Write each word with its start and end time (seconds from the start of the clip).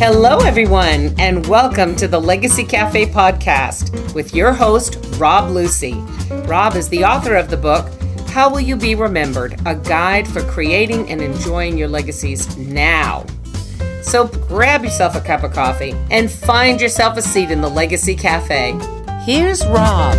Hello, 0.00 0.38
everyone, 0.38 1.14
and 1.18 1.46
welcome 1.46 1.94
to 1.96 2.08
the 2.08 2.18
Legacy 2.18 2.64
Cafe 2.64 3.04
podcast 3.04 4.14
with 4.14 4.34
your 4.34 4.50
host, 4.50 4.96
Rob 5.18 5.50
Lucy. 5.50 5.92
Rob 6.46 6.74
is 6.74 6.88
the 6.88 7.04
author 7.04 7.36
of 7.36 7.50
the 7.50 7.58
book, 7.58 7.86
How 8.30 8.48
Will 8.48 8.62
You 8.62 8.76
Be 8.76 8.94
Remembered? 8.94 9.60
A 9.66 9.74
Guide 9.74 10.26
for 10.26 10.40
Creating 10.44 11.10
and 11.10 11.20
Enjoying 11.20 11.76
Your 11.76 11.88
Legacies 11.88 12.56
Now. 12.56 13.26
So 14.00 14.28
grab 14.28 14.84
yourself 14.84 15.16
a 15.16 15.20
cup 15.20 15.42
of 15.42 15.52
coffee 15.52 15.92
and 16.10 16.30
find 16.30 16.80
yourself 16.80 17.18
a 17.18 17.22
seat 17.22 17.50
in 17.50 17.60
the 17.60 17.68
Legacy 17.68 18.14
Cafe. 18.14 18.72
Here's 19.26 19.66
Rob. 19.66 20.16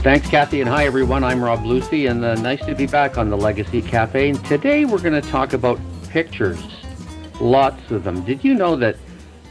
Thanks, 0.00 0.26
Kathy, 0.30 0.62
and 0.62 0.70
hi, 0.70 0.86
everyone. 0.86 1.22
I'm 1.22 1.44
Rob 1.44 1.66
Lucy, 1.66 2.06
and 2.06 2.24
uh, 2.24 2.34
nice 2.36 2.64
to 2.64 2.74
be 2.74 2.86
back 2.86 3.18
on 3.18 3.28
the 3.28 3.36
Legacy 3.36 3.82
Cafe. 3.82 4.30
And 4.30 4.42
today 4.46 4.86
we're 4.86 5.02
going 5.02 5.20
to 5.20 5.28
talk 5.28 5.52
about 5.52 5.78
pictures. 6.08 6.79
Lots 7.40 7.90
of 7.90 8.04
them. 8.04 8.24
Did 8.24 8.44
you 8.44 8.54
know 8.54 8.76
that 8.76 8.96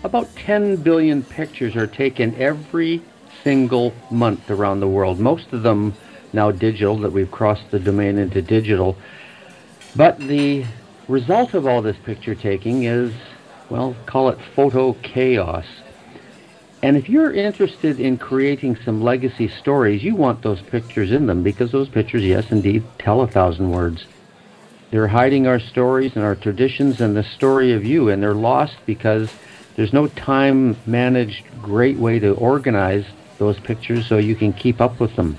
about 0.04 0.34
10 0.36 0.78
billion 0.78 1.24
pictures 1.24 1.76
are 1.76 1.88
taken 1.88 2.36
every 2.36 3.02
single 3.44 3.94
month 4.12 4.50
around 4.50 4.80
the 4.80 4.88
world? 4.88 5.20
Most 5.20 5.52
of 5.52 5.64
them 5.64 5.94
now 6.34 6.52
digital, 6.52 6.98
that 7.00 7.12
we've 7.12 7.32
crossed 7.32 7.72
the 7.72 7.80
domain 7.80 8.18
into 8.18 8.42
digital. 8.42 8.96
But 9.96 10.20
the 10.20 10.66
result 11.08 11.54
of 11.54 11.66
all 11.66 11.82
this 11.82 11.98
picture 12.06 12.36
taking 12.36 12.84
is, 12.84 13.12
well, 13.70 13.96
call 14.06 14.30
it 14.30 14.38
photo 14.56 14.94
chaos. 14.94 15.66
And 16.82 16.96
if 16.96 17.10
you're 17.10 17.34
interested 17.34 18.00
in 18.00 18.18
creating 18.18 18.78
some 18.86 19.02
legacy 19.02 19.50
stories, 19.50 20.04
you 20.04 20.16
want 20.16 20.44
those 20.44 20.62
pictures 20.62 21.12
in 21.12 21.26
them 21.26 21.44
because 21.44 21.72
those 21.72 21.90
pictures, 21.90 22.24
yes, 22.24 22.52
indeed, 22.52 22.84
tell 23.00 23.22
a 23.22 23.28
thousand 23.28 23.72
words. 23.72 24.06
They're 24.92 25.08
hiding 25.08 25.46
our 25.46 25.60
stories 25.60 26.16
and 26.16 26.26
our 26.26 26.36
traditions 26.36 27.00
and 27.00 27.16
the 27.16 27.24
story 27.24 27.74
of 27.74 27.86
you, 27.86 28.10
and 28.10 28.24
they're 28.24 28.34
lost 28.34 28.76
because 28.86 29.32
there's 29.76 29.94
no 29.94 30.08
time 30.08 30.76
managed 30.88 31.46
great 31.62 31.98
way 31.98 32.18
to 32.20 32.34
organize 32.34 33.06
those 33.38 33.60
pictures 33.60 34.08
so 34.08 34.18
you 34.18 34.36
can 34.36 34.52
keep 34.52 34.82
up 34.82 35.00
with 35.00 35.16
them. 35.16 35.38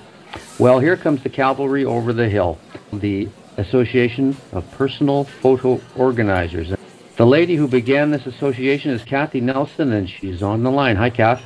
Well, 0.58 0.78
here 0.78 0.96
comes 0.96 1.22
the 1.22 1.28
cavalry 1.28 1.84
over 1.84 2.12
the 2.12 2.28
hill, 2.28 2.58
the 2.92 3.28
Association 3.56 4.36
of 4.52 4.70
Personal 4.70 5.24
Photo 5.24 5.80
Organizers. 5.96 6.72
The 7.16 7.26
lady 7.26 7.56
who 7.56 7.66
began 7.66 8.10
this 8.10 8.26
association 8.26 8.92
is 8.92 9.02
Cathi 9.02 9.42
Nelson, 9.42 9.92
and 9.92 10.08
she's 10.08 10.42
on 10.42 10.62
the 10.62 10.70
line. 10.70 10.96
Hi, 10.96 11.10
Kath. 11.10 11.42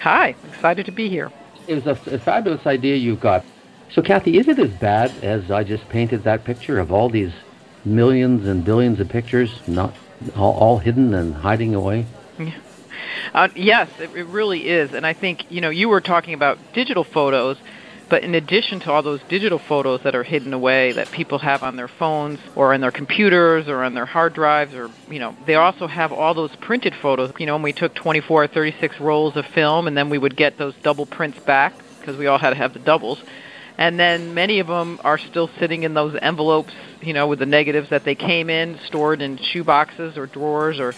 Hi, 0.00 0.34
excited 0.48 0.86
to 0.86 0.92
be 0.92 1.08
here. 1.08 1.30
It 1.68 1.74
was 1.74 1.86
a, 1.86 2.14
a 2.14 2.18
fabulous 2.18 2.66
idea 2.66 2.96
you've 2.96 3.20
got. 3.20 3.44
So, 3.90 4.02
Cathi, 4.02 4.38
is 4.38 4.48
it 4.48 4.58
as 4.58 4.70
bad 4.70 5.12
as 5.22 5.50
I 5.50 5.64
just 5.64 5.88
painted 5.88 6.24
that 6.24 6.44
picture 6.44 6.78
of 6.78 6.92
all 6.92 7.08
these 7.08 7.32
millions 7.84 8.46
and 8.46 8.64
billions 8.64 9.00
of 9.00 9.08
pictures, 9.08 9.60
not 9.66 9.94
all, 10.36 10.54
all 10.54 10.78
hidden 10.78 11.14
and 11.14 11.34
hiding 11.34 11.74
away? 11.74 12.06
Uh, 13.34 13.48
yes, 13.54 13.88
it, 13.98 14.14
it 14.14 14.26
really 14.26 14.68
is. 14.68 14.92
And 14.94 15.06
I 15.06 15.12
think, 15.12 15.50
you 15.50 15.60
know, 15.60 15.70
you 15.70 15.88
were 15.88 16.00
talking 16.00 16.34
about 16.34 16.58
digital 16.72 17.04
photos, 17.04 17.56
but 18.08 18.22
in 18.22 18.34
addition 18.34 18.80
to 18.80 18.92
all 18.92 19.02
those 19.02 19.20
digital 19.28 19.58
photos 19.58 20.02
that 20.02 20.14
are 20.14 20.22
hidden 20.22 20.52
away 20.52 20.92
that 20.92 21.10
people 21.10 21.38
have 21.38 21.62
on 21.62 21.76
their 21.76 21.88
phones 21.88 22.38
or 22.54 22.72
on 22.72 22.80
their 22.80 22.92
computers 22.92 23.68
or 23.68 23.82
on 23.82 23.94
their 23.94 24.06
hard 24.06 24.32
drives 24.32 24.74
or, 24.74 24.90
you 25.10 25.18
know, 25.18 25.36
they 25.44 25.54
also 25.54 25.86
have 25.86 26.12
all 26.12 26.34
those 26.34 26.54
printed 26.56 26.94
photos. 26.94 27.32
You 27.38 27.46
know, 27.46 27.54
when 27.56 27.62
we 27.62 27.72
took 27.72 27.94
24 27.94 28.44
or 28.44 28.46
36 28.46 29.00
rolls 29.00 29.36
of 29.36 29.46
film 29.46 29.86
and 29.86 29.96
then 29.96 30.08
we 30.08 30.18
would 30.18 30.36
get 30.36 30.56
those 30.56 30.74
double 30.82 31.06
prints 31.06 31.38
back 31.40 31.74
because 31.98 32.16
we 32.16 32.26
all 32.26 32.38
had 32.38 32.50
to 32.50 32.56
have 32.56 32.72
the 32.72 32.78
doubles. 32.78 33.20
And 33.78 34.00
then 34.00 34.34
many 34.34 34.58
of 34.60 34.66
them 34.68 34.98
are 35.04 35.18
still 35.18 35.50
sitting 35.60 35.82
in 35.82 35.92
those 35.94 36.16
envelopes, 36.22 36.72
you 37.02 37.12
know, 37.12 37.26
with 37.26 37.40
the 37.40 37.46
negatives 37.46 37.90
that 37.90 38.04
they 38.04 38.14
came 38.14 38.48
in, 38.48 38.78
stored 38.86 39.20
in 39.20 39.38
shoe 39.52 39.64
boxes 39.64 40.16
or 40.16 40.26
drawers 40.26 40.80
or 40.80 40.94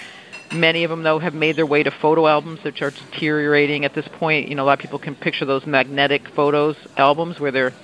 Many 0.50 0.84
of 0.84 0.90
them, 0.90 1.02
though, 1.02 1.18
have 1.18 1.34
made 1.34 1.56
their 1.56 1.66
way 1.66 1.82
to 1.82 1.90
photo 1.90 2.26
albums, 2.26 2.60
which 2.64 2.80
are 2.80 2.90
deteriorating 2.90 3.84
at 3.84 3.94
this 3.94 4.08
point. 4.18 4.48
You 4.48 4.54
know, 4.54 4.64
a 4.64 4.66
lot 4.66 4.72
of 4.74 4.78
people 4.78 4.98
can 4.98 5.14
picture 5.14 5.44
those 5.44 5.66
magnetic 5.66 6.22
photos 6.34 6.74
albums 6.96 7.38
where 7.38 7.52
their 7.52 7.74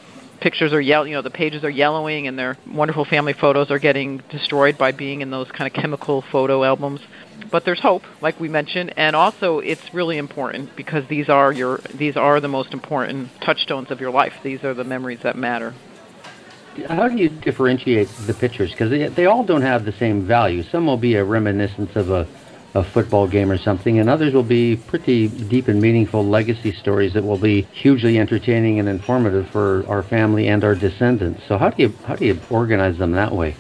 pictures 0.45 0.75
are 0.75 0.81
yellow. 0.81 1.07
You 1.07 1.15
know, 1.15 1.23
the 1.23 1.31
pages 1.31 1.65
are 1.65 1.71
yellowing, 1.71 2.29
and 2.29 2.39
their 2.39 2.59
wonderful 2.71 3.07
family 3.07 3.33
photos 3.33 3.71
are 3.71 3.79
getting 3.79 4.19
destroyed 4.29 4.77
by 4.77 4.93
being 4.93 5.23
in 5.23 5.31
those 5.31 5.51
kind 5.51 5.67
of 5.67 5.73
chemical 5.73 6.21
photo 6.21 6.63
albums. 6.63 7.01
But 7.51 7.65
there's 7.65 7.81
hope, 7.81 8.03
like 8.21 8.39
we 8.39 8.51
mentioned, 8.51 8.93
and 8.99 9.17
also 9.17 9.61
it's 9.61 9.95
really 9.95 10.19
important 10.19 10.77
because 10.77 11.07
these 11.09 11.31
are 11.31 11.51
your 11.51 11.79
these 11.95 12.19
are 12.19 12.41
the 12.41 12.49
most 12.49 12.75
important 12.75 13.31
touchstones 13.41 13.91
of 13.91 14.03
your 14.03 14.11
life. 14.11 14.35
These 14.43 14.63
are 14.65 14.75
the 14.75 14.85
memories 14.85 15.21
that 15.21 15.35
matter 15.35 15.73
how 16.89 17.07
do 17.07 17.17
you 17.17 17.29
differentiate 17.29 18.09
the 18.27 18.35
pictures? 18.35 18.73
Because 18.73 18.91
they, 18.91 19.07
they 19.07 19.27
all 19.27 19.45
don't 19.45 19.63
have 19.63 19.85
the 19.85 19.93
same 19.93 20.23
value. 20.23 20.65
Some 20.65 20.87
will 20.87 20.97
be 20.97 21.15
a 21.15 21.25
reminiscence 21.25 21.95
of 21.95 22.11
a 22.11 22.27
a 22.75 22.83
football 22.83 23.29
game 23.29 23.51
or 23.51 23.59
something, 23.59 23.99
and 23.99 24.11
others 24.11 24.35
will 24.35 24.43
be 24.43 24.77
pretty 24.77 25.29
deep 25.29 25.69
and 25.69 25.81
meaningful 25.81 26.27
legacy 26.27 26.73
stories 26.73 27.13
that 27.15 27.25
will 27.25 27.39
be 27.39 27.63
hugely 27.73 28.19
entertaining 28.19 28.81
and 28.81 28.89
informative 28.89 29.49
for 29.51 29.85
our 29.87 30.03
family 30.03 30.49
and 30.49 30.65
our 30.65 30.75
descendants. 30.75 31.43
So 31.47 31.57
how 31.57 31.71
do 31.71 31.83
you 31.83 31.95
how 32.05 32.17
do 32.17 32.25
you 32.25 32.41
organize 32.51 32.99
them 32.99 33.13
that 33.13 33.33
way? 33.33 33.55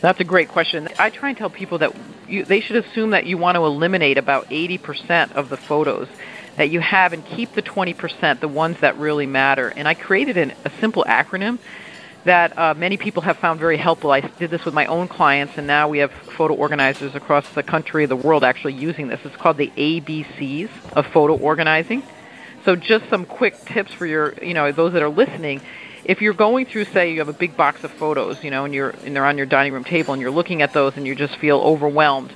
That's 0.00 0.18
a 0.18 0.24
great 0.24 0.48
question. 0.48 0.88
I 0.98 1.10
try 1.10 1.28
and 1.28 1.38
tell 1.38 1.50
people 1.50 1.78
that 1.78 1.94
you, 2.28 2.44
they 2.44 2.60
should 2.60 2.84
assume 2.84 3.10
that 3.10 3.26
you 3.26 3.38
want 3.38 3.54
to 3.54 3.64
eliminate 3.64 4.18
about 4.18 4.48
80% 4.48 5.32
of 5.32 5.48
the 5.48 5.56
photos 5.56 6.08
that 6.56 6.70
you 6.70 6.80
have 6.80 7.12
and 7.12 7.24
keep 7.24 7.54
the 7.54 7.62
20%, 7.62 8.40
the 8.40 8.48
ones 8.48 8.78
that 8.80 8.96
really 8.98 9.26
matter. 9.26 9.68
And 9.68 9.86
I 9.86 9.94
created 9.94 10.36
an, 10.36 10.52
a 10.64 10.70
simple 10.80 11.04
acronym 11.06 11.58
that 12.24 12.56
uh, 12.56 12.74
many 12.74 12.96
people 12.96 13.22
have 13.22 13.38
found 13.38 13.58
very 13.58 13.76
helpful. 13.76 14.10
I 14.10 14.20
did 14.20 14.50
this 14.50 14.64
with 14.64 14.74
my 14.74 14.86
own 14.86 15.08
clients, 15.08 15.58
and 15.58 15.66
now 15.66 15.88
we 15.88 15.98
have 15.98 16.12
photo 16.12 16.54
organizers 16.54 17.14
across 17.14 17.48
the 17.50 17.62
country, 17.62 18.06
the 18.06 18.16
world, 18.16 18.44
actually 18.44 18.74
using 18.74 19.08
this. 19.08 19.20
It's 19.24 19.36
called 19.36 19.56
the 19.56 19.72
ABCs 19.76 20.70
of 20.92 21.06
photo 21.06 21.36
organizing. 21.36 22.02
So, 22.64 22.76
just 22.76 23.08
some 23.08 23.26
quick 23.26 23.64
tips 23.64 23.92
for 23.92 24.06
your, 24.06 24.34
you 24.40 24.54
know, 24.54 24.70
those 24.70 24.92
that 24.92 25.02
are 25.02 25.08
listening. 25.08 25.60
If 26.04 26.20
you're 26.20 26.34
going 26.34 26.66
through, 26.66 26.86
say, 26.86 27.12
you 27.12 27.20
have 27.20 27.28
a 27.28 27.32
big 27.32 27.56
box 27.56 27.84
of 27.84 27.92
photos, 27.92 28.42
you 28.42 28.50
know, 28.50 28.64
and 28.64 28.74
you're 28.74 28.90
and 28.90 29.14
they're 29.14 29.24
on 29.24 29.36
your 29.36 29.46
dining 29.46 29.72
room 29.72 29.84
table, 29.84 30.12
and 30.12 30.20
you're 30.20 30.32
looking 30.32 30.62
at 30.62 30.72
those, 30.72 30.96
and 30.96 31.06
you 31.06 31.14
just 31.14 31.36
feel 31.36 31.58
overwhelmed 31.58 32.32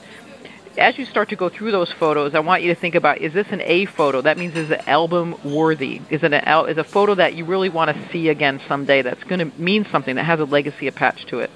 as 0.78 0.98
you 0.98 1.04
start 1.04 1.30
to 1.30 1.36
go 1.36 1.48
through 1.48 1.72
those 1.72 1.90
photos, 1.90 2.34
I 2.34 2.40
want 2.40 2.62
you 2.62 2.74
to 2.74 2.80
think 2.80 2.94
about: 2.94 3.18
Is 3.18 3.32
this 3.32 3.46
an 3.50 3.60
A 3.62 3.86
photo? 3.86 4.20
That 4.20 4.38
means 4.38 4.56
is 4.56 4.70
it 4.70 4.86
album 4.86 5.36
worthy? 5.44 6.00
Is 6.10 6.22
it 6.22 6.32
an 6.32 6.68
is 6.68 6.78
a 6.78 6.84
photo 6.84 7.14
that 7.14 7.34
you 7.34 7.44
really 7.44 7.68
want 7.68 7.96
to 7.96 8.08
see 8.10 8.28
again 8.28 8.60
someday? 8.68 9.02
That's 9.02 9.22
going 9.24 9.50
to 9.50 9.60
mean 9.60 9.86
something 9.90 10.16
that 10.16 10.24
has 10.24 10.40
a 10.40 10.44
legacy 10.44 10.88
attached 10.88 11.28
to 11.28 11.40
it. 11.40 11.50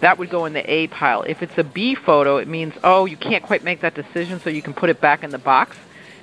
That 0.00 0.18
would 0.18 0.30
go 0.30 0.44
in 0.44 0.52
the 0.52 0.70
A 0.70 0.86
pile. 0.88 1.22
If 1.22 1.42
it's 1.42 1.58
a 1.58 1.64
B 1.64 1.94
photo, 1.94 2.36
it 2.38 2.48
means 2.48 2.74
oh 2.82 3.06
you 3.06 3.16
can't 3.16 3.44
quite 3.44 3.64
make 3.64 3.80
that 3.80 3.94
decision, 3.94 4.40
so 4.40 4.50
you 4.50 4.62
can 4.62 4.74
put 4.74 4.90
it 4.90 5.00
back 5.00 5.22
in 5.22 5.30
the 5.30 5.38
box 5.38 5.76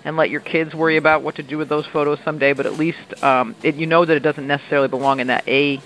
and 0.03 0.17
let 0.17 0.29
your 0.29 0.41
kids 0.41 0.75
worry 0.75 0.97
about 0.97 1.23
what 1.23 1.35
to 1.35 1.43
do 1.43 1.57
with 1.57 1.69
those 1.69 1.85
photos 1.87 2.19
someday. 2.23 2.53
But 2.53 2.65
at 2.65 2.73
least 2.73 3.23
um, 3.23 3.55
it, 3.63 3.75
you 3.75 3.87
know 3.87 4.05
that 4.05 4.15
it 4.15 4.23
doesn't 4.23 4.47
necessarily 4.47 4.87
belong 4.87 5.19
in 5.19 5.27
that 5.27 5.47
A 5.47 5.81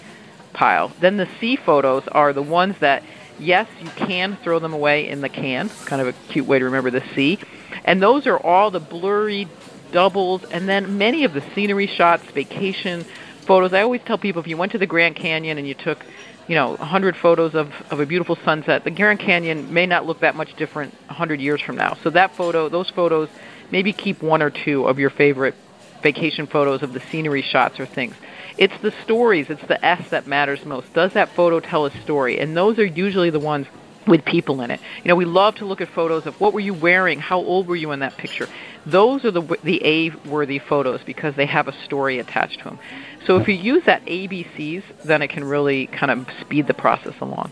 pile. 0.54 0.92
Then 1.00 1.18
the 1.18 1.28
C 1.40 1.56
photos 1.56 2.08
are 2.08 2.34
the 2.34 2.42
ones 2.42 2.78
that 2.80 3.04
yes, 3.40 3.68
you 3.82 3.90
can 3.90 4.38
throw 4.38 4.60
them 4.60 4.74
away 4.74 5.08
in 5.10 5.22
the 5.22 5.30
can. 5.30 5.70
Kind 5.86 6.02
of 6.02 6.08
a 6.08 6.14
cute 6.32 6.46
way 6.46 6.60
to 6.60 6.66
remember 6.66 6.92
the 6.92 7.04
C. 7.16 7.40
And 7.86 8.02
those 8.02 8.28
are 8.28 8.38
all 8.38 8.72
the 8.72 8.80
blurry 8.80 9.48
doubles, 9.92 10.44
and 10.46 10.68
then 10.68 10.98
many 10.98 11.24
of 11.24 11.34
the 11.34 11.44
scenery 11.54 11.88
shots, 11.88 12.24
vacation 12.32 13.06
photos. 13.42 13.74
I 13.74 13.82
always 13.82 14.02
tell 14.02 14.18
people 14.18 14.42
if 14.42 14.48
you 14.48 14.58
went 14.58 14.74
to 14.74 14.78
the 14.78 14.86
Grand 14.86 15.16
Canyon 15.16 15.58
and 15.58 15.68
you 15.68 15.74
took, 15.74 16.06
you 16.48 16.56
know, 16.56 16.70
100 16.76 17.16
photos 17.16 17.56
of, 17.56 17.74
of 17.90 18.00
a 18.00 18.06
beautiful 18.06 18.36
sunset, 18.36 18.84
the 18.84 18.92
Grand 18.92 19.20
Canyon 19.20 19.74
may 19.74 19.86
not 19.86 20.06
look 20.06 20.20
that 20.20 20.36
much 20.36 20.56
different 20.56 20.94
100 21.08 21.42
years 21.42 21.62
from 21.62 21.76
now. 21.76 21.98
So 22.04 22.12
that 22.12 22.36
photo, 22.36 22.70
those 22.70 22.90
photos, 22.90 23.30
maybe 23.72 23.94
keep 23.94 24.22
one 24.22 24.42
or 24.42 24.50
two 24.50 24.86
of 24.86 25.00
your 25.00 25.10
favorite 25.10 25.56
vacation 26.02 26.48
photos 26.48 26.84
of 26.84 26.94
the 26.94 27.00
scenery 27.00 27.42
shots 27.42 27.80
or 27.80 27.86
things. 27.86 28.16
It's 28.58 28.78
the 28.82 28.94
stories, 29.04 29.50
it's 29.50 29.66
the 29.68 29.84
S 29.84 30.10
that 30.10 30.28
matters 30.28 30.66
most. 30.66 30.94
Does 30.94 31.14
that 31.14 31.30
photo 31.30 31.60
tell 31.60 31.86
a 31.86 31.92
story? 32.02 32.40
And 32.40 32.56
those 32.58 32.78
are 32.80 32.86
usually 32.86 33.30
the 33.30 33.40
ones 33.40 33.68
with 34.08 34.26
people 34.26 34.62
in 34.62 34.72
it. 34.72 34.80
You 35.04 35.10
know, 35.10 35.16
we 35.16 35.26
love 35.26 35.56
to 35.56 35.66
look 35.66 35.82
at 35.82 35.88
photos 35.88 36.26
of 36.26 36.40
what 36.42 36.54
were 36.54 36.60
you 36.60 36.74
wearing, 36.74 37.20
how 37.20 37.40
old 37.40 37.68
were 37.68 37.76
you 37.76 37.92
in 37.92 38.00
that 38.00 38.18
picture. 38.18 38.48
Those 38.86 39.24
are 39.24 39.32
the 39.32 39.42
the 39.64 39.82
A-worthy 39.84 40.60
photos 40.60 41.02
because 41.06 41.36
they 41.36 41.46
have 41.46 41.68
a 41.68 41.74
story 41.84 42.20
attached 42.20 42.60
to 42.60 42.64
them. 42.66 42.80
So 43.26 43.38
if 43.38 43.48
you 43.48 43.54
use 43.54 43.84
that 43.86 44.04
ABCs, 44.06 44.84
then 45.04 45.22
it 45.22 45.30
can 45.30 45.44
really 45.44 45.88
kind 45.88 46.12
of 46.12 46.28
speed 46.42 46.68
the 46.68 46.74
process 46.74 47.14
along. 47.22 47.52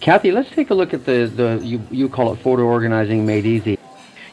Cathi, 0.00 0.32
let's 0.32 0.50
take 0.50 0.70
a 0.70 0.74
look 0.74 0.94
at 0.94 1.04
the, 1.04 1.26
the 1.26 1.60
you, 1.62 1.82
you 1.90 2.08
call 2.08 2.32
it 2.32 2.36
photo 2.36 2.62
organizing 2.62 3.26
made 3.26 3.44
easy. 3.44 3.78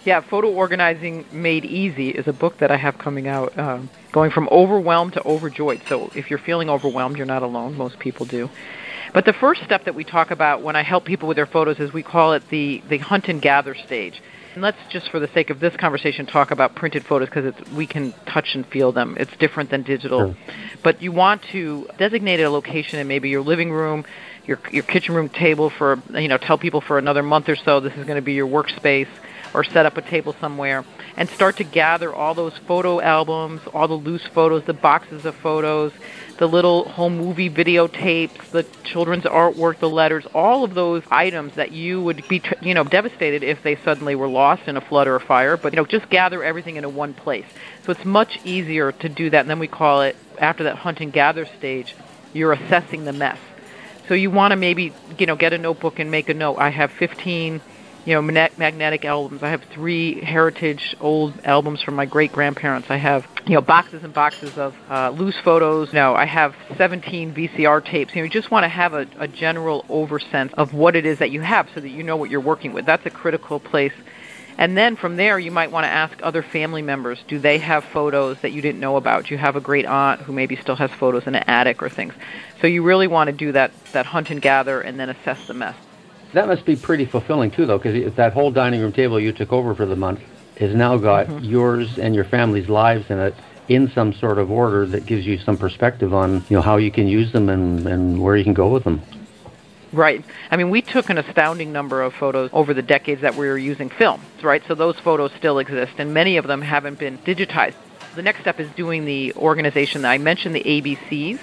Yeah, 0.08 0.22
Photo 0.22 0.50
Organizing 0.50 1.26
Made 1.34 1.66
Easy 1.66 2.12
is 2.12 2.30
a 2.30 2.32
book 2.32 2.60
that 2.60 2.72
I 2.72 2.78
have 2.78 2.98
coming 2.98 3.28
out, 3.28 3.58
uh, 3.60 3.82
going 4.14 4.32
from 4.32 4.48
overwhelmed 4.50 5.12
to 5.16 5.28
overjoyed. 5.28 5.82
So 5.90 6.10
if 6.16 6.30
you're 6.30 6.40
feeling 6.40 6.70
overwhelmed, 6.70 7.18
you're 7.18 7.26
not 7.26 7.44
alone. 7.44 7.76
Most 7.76 8.00
people 8.00 8.26
do. 8.26 8.50
But 9.14 9.26
the 9.26 9.34
first 9.34 9.66
step 9.66 9.84
that 9.84 9.96
we 9.96 10.06
talk 10.06 10.32
about 10.32 10.62
when 10.62 10.78
I 10.78 10.84
help 10.84 11.04
people 11.04 11.28
with 11.28 11.36
their 11.36 11.46
photos 11.46 11.78
is 11.82 11.92
we 11.92 12.04
call 12.04 12.32
it 12.32 12.48
the, 12.48 12.82
the 12.88 13.00
hunt 13.00 13.28
and 13.28 13.42
gather 13.42 13.76
stage. 13.76 14.22
And 14.54 14.64
let's 14.64 14.78
just, 14.90 15.12
for 15.12 15.20
the 15.20 15.28
sake 15.28 15.50
of 15.50 15.60
this 15.60 15.76
conversation, 15.76 16.26
talk 16.26 16.52
about 16.52 16.74
printed 16.74 17.04
photos 17.06 17.28
because 17.28 17.54
we 17.74 17.86
can 17.86 18.14
touch 18.26 18.56
and 18.56 18.66
feel 18.66 18.94
them. 18.94 19.18
It's 19.20 19.36
different 19.36 19.72
than 19.72 19.84
digital. 19.84 20.34
Sure. 20.34 20.56
But 20.84 21.02
you 21.02 21.12
want 21.12 21.42
to 21.52 21.90
designate 21.98 22.40
a 22.40 22.50
location 22.50 23.00
in 23.00 23.10
maybe 23.10 23.28
your 23.28 23.42
living 23.42 23.74
room, 23.74 24.06
your 24.46 24.58
your 24.72 24.84
kitchen 24.84 25.16
room 25.16 25.28
table 25.28 25.70
for 25.70 26.02
you 26.14 26.30
know 26.30 26.38
tell 26.38 26.58
people 26.58 26.80
for 26.80 26.98
another 26.98 27.22
month 27.22 27.50
or 27.50 27.58
so 27.58 27.82
this 27.82 27.92
is 27.98 28.06
going 28.06 28.16
to 28.16 28.22
be 28.22 28.32
your 28.32 28.48
workspace 28.48 29.10
or 29.54 29.64
set 29.64 29.86
up 29.86 29.98
a 29.98 30.02
table 30.02 30.36
somewhere 30.40 30.84
and 31.16 31.30
start 31.30 31.58
to 31.58 31.64
gather 31.64 32.14
all 32.14 32.34
those 32.34 32.58
photo 32.68 33.02
albums, 33.02 33.62
all 33.74 33.88
the 33.88 33.94
loose 33.94 34.26
photos, 34.28 34.64
the 34.66 34.74
boxes 34.74 35.26
of 35.26 35.36
photos, 35.36 35.92
the 36.38 36.48
little 36.48 36.88
home 36.90 37.18
movie 37.18 37.50
videotapes, 37.50 38.52
the 38.52 38.64
children's 38.84 39.24
artwork, 39.24 39.80
the 39.80 39.90
letters, 39.90 40.26
all 40.34 40.64
of 40.64 40.74
those 40.76 41.04
items 41.10 41.56
that 41.56 41.72
you 41.72 42.02
would 42.02 42.28
be, 42.28 42.42
you 42.62 42.74
know, 42.74 42.84
devastated 42.84 43.44
if 43.44 43.64
they 43.64 43.76
suddenly 43.78 44.16
were 44.16 44.28
lost 44.28 44.68
in 44.68 44.78
a 44.78 44.82
flood 44.82 45.08
or 45.08 45.16
a 45.16 45.20
fire. 45.20 45.58
But 45.58 45.74
you 45.74 45.78
know, 45.78 45.86
just 45.86 46.10
gather 46.10 46.44
everything 46.44 46.76
into 46.76 46.90
one 46.90 47.14
place. 47.14 47.46
So 47.84 47.92
it's 47.92 48.06
much 48.06 48.40
easier 48.46 48.92
to 48.92 49.10
do 49.10 49.30
that. 49.32 49.42
And 49.42 49.50
then 49.50 49.60
we 49.60 49.68
call 49.68 50.02
it 50.02 50.16
after 50.38 50.66
that 50.66 50.78
hunt 50.78 51.00
and 51.02 51.12
gather 51.12 51.46
stage, 51.46 51.96
you're 52.34 52.54
assessing 52.54 53.06
the 53.06 53.14
mess. 53.14 53.40
So 54.08 54.14
you 54.14 54.32
want 54.32 54.52
to 54.52 54.56
maybe, 54.56 54.94
you 55.18 55.26
know, 55.26 55.36
get 55.36 55.54
a 55.54 55.58
notebook 55.58 56.00
and 56.00 56.10
make 56.10 56.30
a 56.30 56.34
note. 56.34 56.58
I 56.58 56.70
have 56.70 56.92
15 56.92 57.62
you 58.08 58.14
know, 58.14 58.22
magnetic 58.22 59.04
albums. 59.04 59.44
I 59.44 59.50
have 59.50 59.64
three 59.66 60.22
heritage 60.22 60.96
old 61.02 61.34
albums 61.44 61.82
from 61.82 61.96
my 61.96 62.06
great 62.06 62.32
grandparents. 62.32 62.90
I 62.90 62.96
have, 62.96 63.28
you 63.46 63.56
know, 63.56 63.60
boxes 63.60 64.02
and 64.02 64.14
boxes 64.14 64.58
of 64.58 64.74
uh, 64.90 65.10
loose 65.10 65.36
photos. 65.44 65.92
No, 65.92 66.16
I 66.16 66.24
have 66.24 66.56
17 66.78 67.34
VCR 67.34 67.84
tapes. 67.84 68.16
You 68.16 68.22
know, 68.22 68.24
you 68.24 68.30
just 68.30 68.50
want 68.50 68.64
to 68.64 68.70
have 68.70 68.94
a, 68.94 69.08
a 69.20 69.28
general 69.28 69.84
oversense 69.90 70.54
of 70.54 70.74
what 70.74 70.96
it 70.96 71.06
is 71.06 71.20
that 71.20 71.32
you 71.32 71.42
have 71.42 71.68
so 71.76 71.82
that 71.82 71.90
you 71.90 72.02
know 72.02 72.16
what 72.16 72.30
you're 72.30 72.40
working 72.40 72.72
with. 72.72 72.86
That's 72.86 73.06
a 73.06 73.10
critical 73.10 73.60
place. 73.60 73.94
And 74.58 74.78
then 74.78 74.96
from 74.96 75.18
there, 75.18 75.38
you 75.38 75.52
might 75.52 75.72
want 75.72 75.84
to 75.84 75.90
ask 75.90 76.18
other 76.24 76.44
family 76.44 76.82
members, 76.82 77.20
do 77.28 77.40
they 77.40 77.58
have 77.58 77.84
photos 77.84 78.40
that 78.40 78.54
you 78.54 78.62
didn't 78.62 78.80
know 78.80 78.96
about? 78.96 79.26
Do 79.26 79.34
you 79.34 79.38
have 79.38 79.58
a 79.58 79.62
great 79.62 79.86
aunt 79.86 80.22
who 80.22 80.32
maybe 80.32 80.56
still 80.56 80.78
has 80.78 80.92
photos 80.92 81.28
in 81.28 81.36
an 81.36 81.44
attic 81.46 81.84
or 81.84 81.90
things? 81.90 82.14
So 82.62 82.68
you 82.68 82.84
really 82.84 83.08
want 83.08 83.28
to 83.28 83.34
do 83.34 83.52
that, 83.52 83.74
that 83.92 84.06
hunt 84.06 84.30
and 84.30 84.42
gather 84.42 84.80
and 84.80 84.98
then 84.98 85.10
assess 85.10 85.46
the 85.46 85.54
mess. 85.54 85.76
That 86.34 86.48
must 86.48 86.66
be 86.66 86.76
pretty 86.76 87.06
fulfilling 87.06 87.52
too, 87.52 87.66
though, 87.66 87.78
because 87.78 88.14
that 88.16 88.34
whole 88.34 88.52
dining 88.52 88.82
room 88.82 88.92
table 88.92 89.20
you 89.20 89.32
took 89.32 89.54
over 89.54 89.74
for 89.74 89.86
the 89.86 89.96
month 89.96 90.22
has 90.60 90.74
now 90.74 90.98
got 90.98 91.28
mm-hmm. 91.28 91.46
yours 91.46 92.00
and 92.00 92.16
your 92.16 92.26
family's 92.26 92.68
lives 92.68 93.10
in 93.10 93.20
it 93.20 93.36
in 93.68 93.90
some 93.92 94.14
sort 94.14 94.38
of 94.38 94.50
order 94.50 94.86
that 94.86 95.06
gives 95.06 95.26
you 95.26 95.38
some 95.38 95.58
perspective 95.58 96.14
on 96.14 96.36
you 96.50 96.56
know 96.56 96.62
how 96.62 96.78
you 96.78 96.90
can 96.90 97.08
use 97.08 97.32
them 97.34 97.50
and, 97.50 97.86
and 97.86 98.22
where 98.22 98.36
you 98.36 98.44
can 98.44 98.54
go 98.54 98.70
with 98.70 98.84
them. 98.84 99.02
Right. 99.94 100.24
I 100.52 100.58
mean, 100.58 100.70
we 100.70 100.82
took 100.82 101.10
an 101.10 101.18
astounding 101.18 101.72
number 101.72 102.02
of 102.02 102.14
photos 102.14 102.50
over 102.52 102.74
the 102.74 102.82
decades 102.82 103.22
that 103.22 103.36
we 103.36 103.48
were 103.48 103.58
using 103.58 103.90
film, 103.90 104.22
right? 104.44 104.62
So 104.68 104.76
those 104.76 104.98
photos 105.00 105.32
still 105.38 105.60
exist, 105.60 105.94
and 105.98 106.14
many 106.14 106.38
of 106.38 106.46
them 106.46 106.62
haven't 106.62 107.00
been 107.00 107.18
digitized. 107.20 107.76
The 108.16 108.22
next 108.22 108.42
step 108.42 108.60
is 108.60 108.70
doing 108.72 109.06
the 109.06 109.34
organization. 109.36 110.02
That 110.02 110.12
I 110.12 110.18
mentioned 110.18 110.56
the 110.56 110.64
ABCs. 110.64 111.40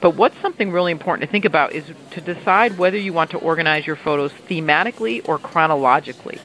But 0.00 0.16
what's 0.16 0.40
something 0.40 0.70
really 0.70 0.92
important 0.92 1.28
to 1.28 1.30
think 1.30 1.44
about 1.44 1.72
is 1.72 1.84
to 2.10 2.20
decide 2.20 2.78
whether 2.78 2.96
you 2.96 3.12
want 3.12 3.30
to 3.30 3.38
organize 3.38 3.86
your 3.86 3.96
photos 3.96 4.32
thematically 4.48 5.26
or 5.28 5.38
chronologically. 5.38 6.38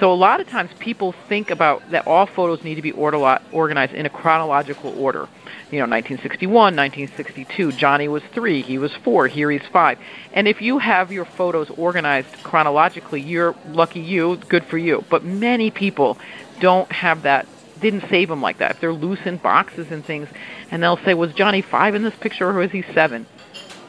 So 0.00 0.12
a 0.12 0.14
lot 0.14 0.40
of 0.40 0.48
times 0.48 0.70
people 0.80 1.14
think 1.28 1.50
about 1.50 1.92
that 1.92 2.08
all 2.08 2.26
photos 2.26 2.64
need 2.64 2.74
to 2.74 2.82
be 2.82 2.90
organized 2.90 3.92
in 3.92 4.06
a 4.06 4.10
chronological 4.10 4.90
order. 4.98 5.28
You 5.70 5.78
know, 5.78 5.86
1961, 5.86 6.74
1962, 6.74 7.72
Johnny 7.72 8.08
was 8.08 8.22
three, 8.32 8.62
he 8.62 8.76
was 8.76 8.92
four, 9.04 9.28
here 9.28 9.52
he's 9.52 9.62
five. 9.72 9.98
And 10.32 10.48
if 10.48 10.60
you 10.60 10.78
have 10.78 11.12
your 11.12 11.24
photos 11.24 11.70
organized 11.70 12.42
chronologically, 12.42 13.20
you're 13.20 13.54
lucky 13.68 14.00
you, 14.00 14.36
good 14.48 14.64
for 14.64 14.78
you. 14.78 15.04
But 15.10 15.24
many 15.24 15.70
people 15.70 16.18
don't 16.58 16.90
have 16.90 17.22
that 17.22 17.46
didn't 17.84 18.08
save 18.08 18.28
them 18.28 18.40
like 18.40 18.58
that. 18.58 18.72
If 18.72 18.80
they're 18.80 18.92
loose 18.92 19.20
in 19.26 19.36
boxes 19.36 19.90
and 19.90 20.04
things, 20.04 20.28
and 20.70 20.82
they'll 20.82 20.96
say, 21.04 21.12
"Was 21.14 21.34
Johnny 21.34 21.60
five 21.60 21.94
in 21.94 22.02
this 22.02 22.14
picture, 22.14 22.48
or 22.48 22.54
was 22.54 22.70
he 22.70 22.82
seven? 22.94 23.26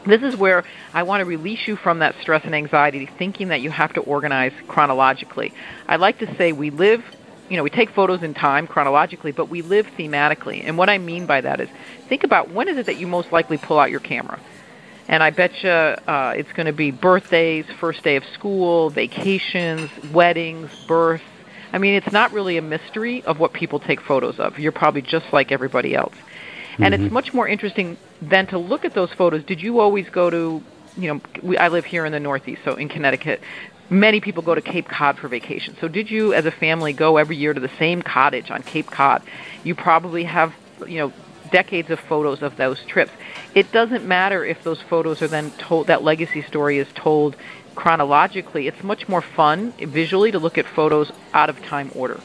This 0.06 0.22
is 0.22 0.36
where 0.36 0.64
I 0.94 1.04
want 1.04 1.22
to 1.22 1.26
release 1.26 1.68
you 1.68 1.76
from 1.78 2.00
that 2.00 2.14
stress 2.22 2.44
and 2.44 2.54
anxiety, 2.54 3.06
thinking 3.06 3.48
that 3.48 3.62
you 3.62 3.72
have 3.72 3.94
to 3.94 4.02
organize 4.02 4.54
chronologically. 4.68 5.52
I 5.88 5.96
like 5.96 6.20
to 6.20 6.36
say 6.36 6.52
we 6.52 6.70
live, 6.70 7.04
you 7.50 7.58
know, 7.58 7.64
we 7.64 7.72
take 7.72 7.90
photos 7.90 8.22
in 8.22 8.34
time 8.36 8.68
chronologically, 8.68 9.32
but 9.32 9.50
we 9.50 9.62
live 9.64 9.88
thematically. 9.98 10.62
And 10.64 10.78
what 10.78 10.90
I 10.90 11.00
mean 11.00 11.26
by 11.26 11.42
that 11.42 11.60
is, 11.60 11.70
think 12.08 12.24
about 12.24 12.52
when 12.52 12.68
is 12.68 12.78
it 12.78 12.86
that 12.86 12.98
you 12.98 13.08
most 13.08 13.32
likely 13.32 13.58
pull 13.58 13.80
out 13.80 13.90
your 13.90 14.00
camera. 14.02 14.40
And 15.08 15.24
I 15.24 15.30
bet 15.30 15.64
you 15.64 15.70
uh, 15.70 16.34
it's 16.36 16.52
going 16.52 16.66
to 16.68 16.74
be 16.74 16.92
birthdays, 16.92 17.66
first 17.80 18.04
day 18.04 18.16
of 18.16 18.26
school, 18.26 18.90
vacations, 18.90 19.90
weddings, 20.12 20.70
births, 20.88 21.24
I 21.76 21.78
mean, 21.78 21.96
it's 21.96 22.14
not 22.14 22.32
really 22.32 22.56
a 22.56 22.62
mystery 22.62 23.22
of 23.26 23.38
what 23.38 23.52
people 23.52 23.82
take 23.82 24.00
photos 24.00 24.40
of. 24.40 24.58
You're 24.58 24.72
probably 24.72 25.02
just 25.02 25.34
like 25.34 25.52
everybody 25.52 25.94
else. 25.94 26.16
And 26.78 26.94
mm-hmm. 26.94 27.04
it's 27.04 27.12
much 27.12 27.34
more 27.34 27.50
interesting 27.50 27.98
than 28.22 28.48
to 28.48 28.58
look 28.58 28.86
at 28.86 28.94
those 28.94 29.12
photos. 29.12 29.44
Did 29.44 29.62
you 29.62 29.82
always 29.82 30.08
go 30.08 30.30
to, 30.30 30.64
you 30.96 31.14
know, 31.14 31.22
we, 31.44 31.58
I 31.58 31.68
live 31.68 31.84
here 31.84 32.06
in 32.06 32.14
the 32.14 32.20
Northeast, 32.22 32.62
so 32.64 32.76
in 32.76 32.88
Connecticut. 32.88 33.42
Many 33.90 34.22
people 34.22 34.42
go 34.42 34.56
to 34.56 34.62
Cape 34.62 34.88
Cod 34.88 35.18
for 35.18 35.28
vacation. 35.28 35.76
So 35.82 35.90
did 35.90 36.10
you, 36.10 36.34
as 36.34 36.46
a 36.46 36.52
family, 36.52 36.94
go 36.94 37.18
every 37.18 37.36
year 37.36 37.54
to 37.54 37.60
the 37.60 37.72
same 37.78 38.02
cottage 38.02 38.52
on 38.52 38.64
Cape 38.64 38.90
Cod? 38.90 39.22
You 39.66 39.76
probably 39.76 40.24
have, 40.24 40.54
you 40.88 41.00
know, 41.00 41.14
decades 41.52 41.90
of 41.90 42.00
photos 42.00 42.42
of 42.42 42.56
those 42.56 42.82
trips. 42.86 43.12
It 43.54 43.74
doesn't 43.74 44.06
matter 44.06 44.46
if 44.46 44.64
those 44.64 44.82
photos 44.82 45.22
are 45.22 45.28
then 45.28 45.52
told, 45.52 45.88
that 45.88 46.04
legacy 46.04 46.42
story 46.42 46.78
is 46.78 46.88
told 46.96 47.36
chronologically, 47.76 48.68
it's 48.68 48.82
much 48.84 49.08
more 49.08 49.22
fun 49.22 49.72
visually 49.80 50.32
to 50.32 50.40
look 50.40 50.58
at 50.58 50.66
photos 50.66 51.12
out 51.34 51.50
of 51.50 51.62
time 51.64 51.92
order. 51.96 52.20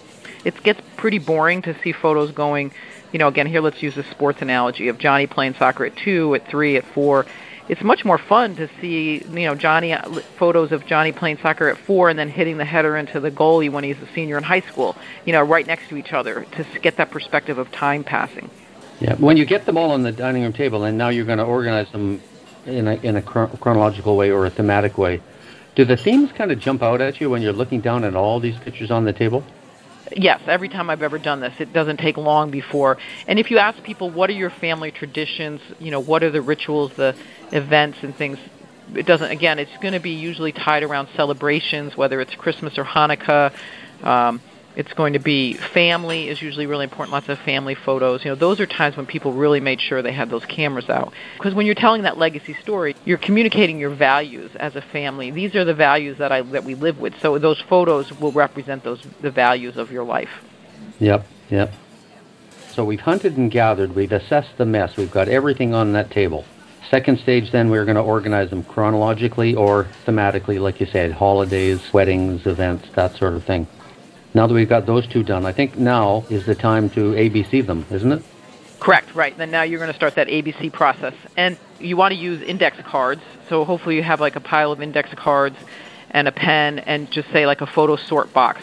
It 0.44 0.62
gets 0.62 0.80
pretty 0.96 1.18
boring 1.18 1.62
to 1.62 1.78
see 1.82 1.92
photos 1.92 2.30
going, 2.30 2.72
you 3.12 3.18
know, 3.18 3.28
again, 3.28 3.46
here 3.46 3.60
let's 3.60 3.82
use 3.82 3.96
a 3.96 4.04
sports 4.04 4.40
analogy 4.40 4.88
of 4.88 4.98
Johnny 4.98 5.26
playing 5.26 5.54
soccer 5.54 5.84
at 5.84 5.96
2, 5.96 6.34
at 6.34 6.46
3, 6.48 6.76
at 6.76 6.86
4. 6.86 7.26
It's 7.68 7.82
much 7.82 8.04
more 8.04 8.18
fun 8.18 8.56
to 8.56 8.68
see, 8.80 9.22
you 9.22 9.46
know, 9.46 9.54
Johnny 9.54 9.92
uh, 9.92 10.08
photos 10.38 10.72
of 10.72 10.86
Johnny 10.86 11.12
playing 11.12 11.38
soccer 11.38 11.68
at 11.68 11.78
4 11.78 12.08
and 12.08 12.18
then 12.18 12.28
hitting 12.28 12.56
the 12.56 12.64
header 12.64 12.96
into 12.96 13.20
the 13.20 13.30
goalie 13.30 13.70
when 13.70 13.84
he's 13.84 13.98
a 13.98 14.08
senior 14.14 14.38
in 14.38 14.44
high 14.44 14.60
school, 14.60 14.96
you 15.24 15.32
know, 15.32 15.42
right 15.42 15.66
next 15.66 15.88
to 15.90 15.96
each 15.96 16.12
other 16.12 16.46
to 16.52 16.64
get 16.80 16.96
that 16.96 17.10
perspective 17.10 17.58
of 17.58 17.70
time 17.70 18.02
passing. 18.02 18.50
Yeah, 19.00 19.14
when 19.14 19.36
you 19.36 19.46
get 19.46 19.66
them 19.66 19.78
all 19.78 19.92
on 19.92 20.02
the 20.02 20.12
dining 20.12 20.42
room 20.42 20.52
table 20.52 20.84
and 20.84 20.98
now 20.98 21.08
you're 21.08 21.24
going 21.24 21.38
to 21.38 21.44
organize 21.44 21.90
them 21.90 22.20
in 22.66 22.86
a 22.86 22.94
in 22.96 23.16
a 23.16 23.22
chronological 23.22 24.16
way 24.16 24.30
or 24.30 24.44
a 24.46 24.50
thematic 24.50 24.98
way, 24.98 25.22
do 25.80 25.86
the 25.86 25.96
themes 25.96 26.30
kind 26.32 26.52
of 26.52 26.58
jump 26.58 26.82
out 26.82 27.00
at 27.00 27.22
you 27.22 27.30
when 27.30 27.40
you're 27.40 27.54
looking 27.54 27.80
down 27.80 28.04
at 28.04 28.14
all 28.14 28.38
these 28.38 28.58
pictures 28.58 28.90
on 28.90 29.04
the 29.04 29.14
table? 29.14 29.42
Yes, 30.14 30.42
every 30.46 30.68
time 30.68 30.90
I've 30.90 31.02
ever 31.02 31.18
done 31.18 31.40
this, 31.40 31.58
it 31.58 31.72
doesn't 31.72 31.96
take 31.96 32.18
long 32.18 32.50
before. 32.50 32.98
And 33.26 33.38
if 33.38 33.50
you 33.50 33.56
ask 33.56 33.82
people, 33.82 34.10
what 34.10 34.28
are 34.28 34.34
your 34.34 34.50
family 34.50 34.90
traditions? 34.90 35.62
You 35.78 35.90
know, 35.90 36.00
what 36.00 36.22
are 36.22 36.28
the 36.30 36.42
rituals, 36.42 36.92
the 36.94 37.16
events, 37.50 38.02
and 38.02 38.14
things? 38.14 38.38
It 38.94 39.06
doesn't. 39.06 39.30
Again, 39.30 39.58
it's 39.58 39.74
going 39.78 39.94
to 39.94 40.00
be 40.00 40.10
usually 40.10 40.52
tied 40.52 40.82
around 40.82 41.08
celebrations, 41.16 41.96
whether 41.96 42.20
it's 42.20 42.34
Christmas 42.34 42.76
or 42.76 42.84
Hanukkah. 42.84 43.54
Um, 44.02 44.42
it's 44.76 44.92
going 44.92 45.14
to 45.14 45.18
be 45.18 45.54
family 45.54 46.28
is 46.28 46.40
usually 46.40 46.66
really 46.66 46.84
important. 46.84 47.12
Lots 47.12 47.28
of 47.28 47.38
family 47.40 47.74
photos. 47.74 48.24
You 48.24 48.30
know, 48.30 48.34
those 48.36 48.60
are 48.60 48.66
times 48.66 48.96
when 48.96 49.06
people 49.06 49.32
really 49.32 49.60
made 49.60 49.80
sure 49.80 50.00
they 50.00 50.12
had 50.12 50.30
those 50.30 50.44
cameras 50.44 50.88
out. 50.88 51.12
Because 51.36 51.54
when 51.54 51.66
you're 51.66 51.74
telling 51.74 52.02
that 52.02 52.18
legacy 52.18 52.54
story, 52.54 52.94
you're 53.04 53.18
communicating 53.18 53.78
your 53.78 53.90
values 53.90 54.50
as 54.56 54.76
a 54.76 54.80
family. 54.82 55.30
These 55.30 55.54
are 55.56 55.64
the 55.64 55.74
values 55.74 56.18
that 56.18 56.30
I 56.30 56.42
that 56.42 56.64
we 56.64 56.74
live 56.74 57.00
with. 57.00 57.18
So 57.20 57.38
those 57.38 57.60
photos 57.60 58.12
will 58.20 58.32
represent 58.32 58.84
those 58.84 59.02
the 59.20 59.30
values 59.30 59.76
of 59.76 59.90
your 59.90 60.04
life. 60.04 60.30
Yep. 61.00 61.26
Yep. 61.50 61.72
So 62.72 62.84
we've 62.84 63.00
hunted 63.00 63.36
and 63.36 63.50
gathered. 63.50 63.96
We've 63.96 64.12
assessed 64.12 64.56
the 64.56 64.64
mess. 64.64 64.96
We've 64.96 65.10
got 65.10 65.28
everything 65.28 65.74
on 65.74 65.92
that 65.94 66.10
table. 66.10 66.44
Second 66.88 67.18
stage, 67.18 67.50
then 67.50 67.70
we're 67.70 67.84
going 67.84 67.96
to 67.96 68.02
organize 68.02 68.50
them 68.50 68.64
chronologically 68.64 69.54
or 69.54 69.86
thematically, 70.06 70.60
like 70.60 70.80
you 70.80 70.86
said, 70.86 71.12
holidays, 71.12 71.80
weddings, 71.92 72.46
events, 72.46 72.88
that 72.94 73.16
sort 73.16 73.34
of 73.34 73.44
thing. 73.44 73.66
Now 74.32 74.46
that 74.46 74.54
we've 74.54 74.68
got 74.68 74.86
those 74.86 75.06
two 75.06 75.22
done, 75.22 75.44
I 75.44 75.52
think 75.52 75.76
now 75.76 76.24
is 76.30 76.46
the 76.46 76.54
time 76.54 76.88
to 76.90 77.12
ABC 77.12 77.66
them, 77.66 77.84
isn't 77.90 78.12
it? 78.12 78.22
Correct, 78.78 79.14
right. 79.14 79.36
Then 79.36 79.50
now 79.50 79.62
you're 79.62 79.80
going 79.80 79.90
to 79.90 79.96
start 79.96 80.14
that 80.14 80.28
ABC 80.28 80.72
process. 80.72 81.14
And 81.36 81.58
you 81.80 81.96
want 81.96 82.14
to 82.14 82.18
use 82.18 82.40
index 82.40 82.78
cards. 82.82 83.22
So 83.48 83.64
hopefully 83.64 83.96
you 83.96 84.02
have 84.02 84.20
like 84.20 84.36
a 84.36 84.40
pile 84.40 84.72
of 84.72 84.80
index 84.80 85.12
cards 85.14 85.56
and 86.10 86.28
a 86.28 86.32
pen 86.32 86.78
and 86.78 87.10
just 87.10 87.30
say 87.30 87.46
like 87.46 87.60
a 87.60 87.66
photo 87.66 87.96
sort 87.96 88.32
box. 88.32 88.62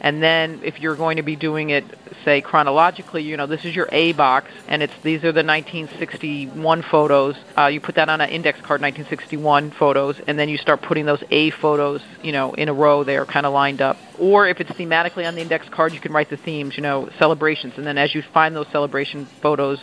And 0.00 0.22
then 0.22 0.60
if 0.64 0.80
you're 0.80 0.96
going 0.96 1.18
to 1.18 1.22
be 1.22 1.36
doing 1.36 1.70
it, 1.70 1.84
say 2.24 2.40
chronologically, 2.40 3.22
you 3.22 3.36
know, 3.36 3.46
this 3.46 3.64
is 3.64 3.76
your 3.76 3.88
A 3.92 4.12
box, 4.12 4.50
and 4.66 4.82
it's 4.82 4.94
these 5.02 5.18
are 5.24 5.32
the 5.32 5.44
1961 5.44 6.82
photos. 6.82 7.36
Uh, 7.56 7.66
you 7.66 7.80
put 7.80 7.96
that 7.96 8.08
on 8.08 8.20
an 8.20 8.30
index 8.30 8.58
card, 8.60 8.80
1961 8.80 9.70
photos, 9.72 10.18
and 10.26 10.38
then 10.38 10.48
you 10.48 10.56
start 10.56 10.80
putting 10.80 11.04
those 11.04 11.22
A 11.30 11.50
photos, 11.50 12.00
you 12.22 12.32
know, 12.32 12.54
in 12.54 12.68
a 12.68 12.72
row 12.72 13.04
They 13.04 13.18
are 13.18 13.26
kind 13.26 13.44
of 13.44 13.52
lined 13.52 13.82
up. 13.82 13.98
Or 14.18 14.48
if 14.48 14.60
it's 14.60 14.70
thematically 14.70 15.26
on 15.26 15.34
the 15.34 15.42
index 15.42 15.68
card, 15.68 15.92
you 15.92 16.00
can 16.00 16.12
write 16.12 16.30
the 16.30 16.36
themes, 16.38 16.76
you 16.76 16.82
know, 16.82 17.10
celebrations, 17.18 17.74
and 17.76 17.86
then 17.86 17.98
as 17.98 18.14
you 18.14 18.22
find 18.22 18.56
those 18.56 18.68
celebration 18.68 19.26
photos, 19.26 19.78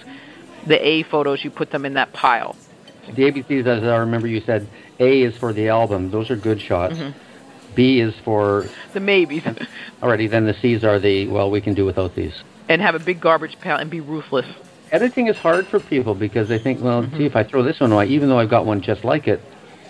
the 0.65 0.85
A 0.85 1.03
photos, 1.03 1.43
you 1.43 1.51
put 1.51 1.69
them 1.69 1.85
in 1.85 1.93
that 1.93 2.11
pile. 2.11 2.55
The 3.05 3.31
ABCs, 3.31 3.67
as 3.67 3.83
I 3.83 3.97
remember, 3.97 4.27
you 4.27 4.41
said 4.41 4.67
A 4.99 5.21
is 5.21 5.37
for 5.37 5.53
the 5.53 5.69
album. 5.69 6.11
Those 6.11 6.31
are 6.31 6.35
good 6.35 6.59
shots. 6.59 6.95
Mm-hmm 6.95 7.26
B 7.77 7.99
is 8.01 8.15
for 8.25 8.65
the 8.93 8.99
maybes. 8.99 9.43
Alrighty, 10.01 10.27
then 10.29 10.45
the 10.45 10.55
C's 10.55 10.83
are 10.83 10.97
the 10.97 11.27
well, 11.27 11.51
we 11.51 11.61
can 11.61 11.75
do 11.75 11.85
without 11.85 12.15
these. 12.15 12.33
And 12.67 12.81
have 12.81 12.95
a 12.95 12.99
big 12.99 13.21
garbage 13.21 13.57
pail 13.61 13.77
and 13.77 13.89
be 13.89 14.01
ruthless. 14.01 14.47
Editing 14.91 15.27
is 15.27 15.37
hard 15.37 15.67
for 15.67 15.79
people 15.79 16.15
because 16.15 16.49
they 16.49 16.57
think, 16.57 16.81
well, 16.81 17.03
mm-hmm. 17.03 17.15
gee, 17.15 17.25
if 17.25 17.35
I 17.35 17.43
throw 17.43 17.61
this 17.61 17.79
one 17.79 17.91
away, 17.91 18.07
even 18.07 18.29
though 18.29 18.39
I've 18.39 18.49
got 18.49 18.65
one 18.65 18.81
just 18.81 19.03
like 19.03 19.27
it, 19.27 19.41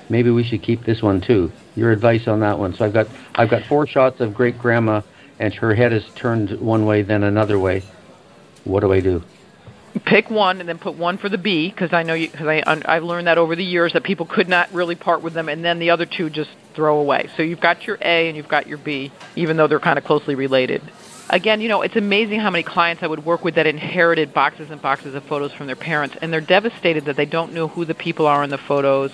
maybe 0.10 0.29
we 0.29 0.44
should 0.44 0.62
keep 0.62 0.84
this 0.84 1.01
one 1.01 1.22
too. 1.22 1.50
Your 1.75 1.91
advice 1.91 2.27
on 2.27 2.41
that 2.41 2.60
one. 2.60 2.74
So 2.74 2.84
I've 2.86 2.94
got 2.94 3.08
I've 3.34 3.50
got 3.50 3.63
four 3.63 3.88
shots 3.88 4.20
of 4.20 4.34
great 4.34 4.60
grandma, 4.60 5.01
and 5.39 5.53
her 5.53 5.74
head 5.74 5.94
is 5.94 6.03
turned 6.13 6.60
one 6.60 6.86
way, 6.86 7.03
then 7.03 7.24
another 7.24 7.58
way. 7.58 7.84
What 8.65 8.82
do 8.82 8.91
I 8.91 9.00
do? 9.00 9.24
Pick 10.03 10.29
one 10.29 10.60
and 10.60 10.67
then 10.67 10.77
put 10.77 10.96
one 10.96 11.17
for 11.17 11.29
the 11.29 11.38
B 11.38 11.70
because 11.70 11.94
I 11.94 12.03
know 12.03 12.15
you 12.15 12.29
because 12.29 12.48
I 12.48 12.63
I've 12.86 13.03
learned 13.03 13.27
that 13.27 13.38
over 13.38 13.56
the 13.56 13.63
years 13.63 13.94
that 13.94 14.03
people 14.03 14.25
could 14.25 14.50
not 14.50 14.74
really 14.74 14.96
part 14.96 15.22
with 15.22 15.34
them, 15.34 15.48
and 15.48 15.63
then 15.63 15.79
the 15.79 15.91
other 15.91 16.06
two 16.06 16.29
just 16.29 16.50
throw 16.77 17.00
away. 17.00 17.27
So 17.36 17.43
you've 17.43 17.60
got 17.60 17.86
your 17.86 17.98
A 18.01 18.29
and 18.29 18.38
you've 18.38 18.48
got 18.48 18.67
your 18.67 18.77
B, 18.77 19.12
even 19.36 19.57
though 19.57 19.67
they're 19.67 19.81
kind 19.81 19.98
of 20.00 20.05
closely 20.05 20.36
related 20.36 20.81
again, 21.29 21.62
you 21.62 21.69
know, 21.69 21.81
it's 21.81 21.96
amazing 21.96 22.39
how 22.39 22.50
many 22.50 22.63
clients 22.63 23.03
I 23.03 23.07
would 23.07 23.25
work 23.25 23.43
with 23.43 23.55
that 23.55 23.67
inherited 23.67 24.34
boxes 24.34 24.72
and 24.72 24.81
boxes 24.81 25.15
of 25.15 25.24
photos 25.24 25.51
from 25.53 25.67
their 25.67 25.75
parents, 25.75 26.15
and 26.22 26.31
they're 26.31 26.41
devastated 26.41 27.05
that 27.05 27.15
they 27.15 27.25
don't 27.25 27.53
know 27.53 27.67
who 27.67 27.86
the 27.86 27.96
people 27.96 28.27
are 28.27 28.43
in 28.43 28.50
the 28.50 28.57
photos. 28.57 29.12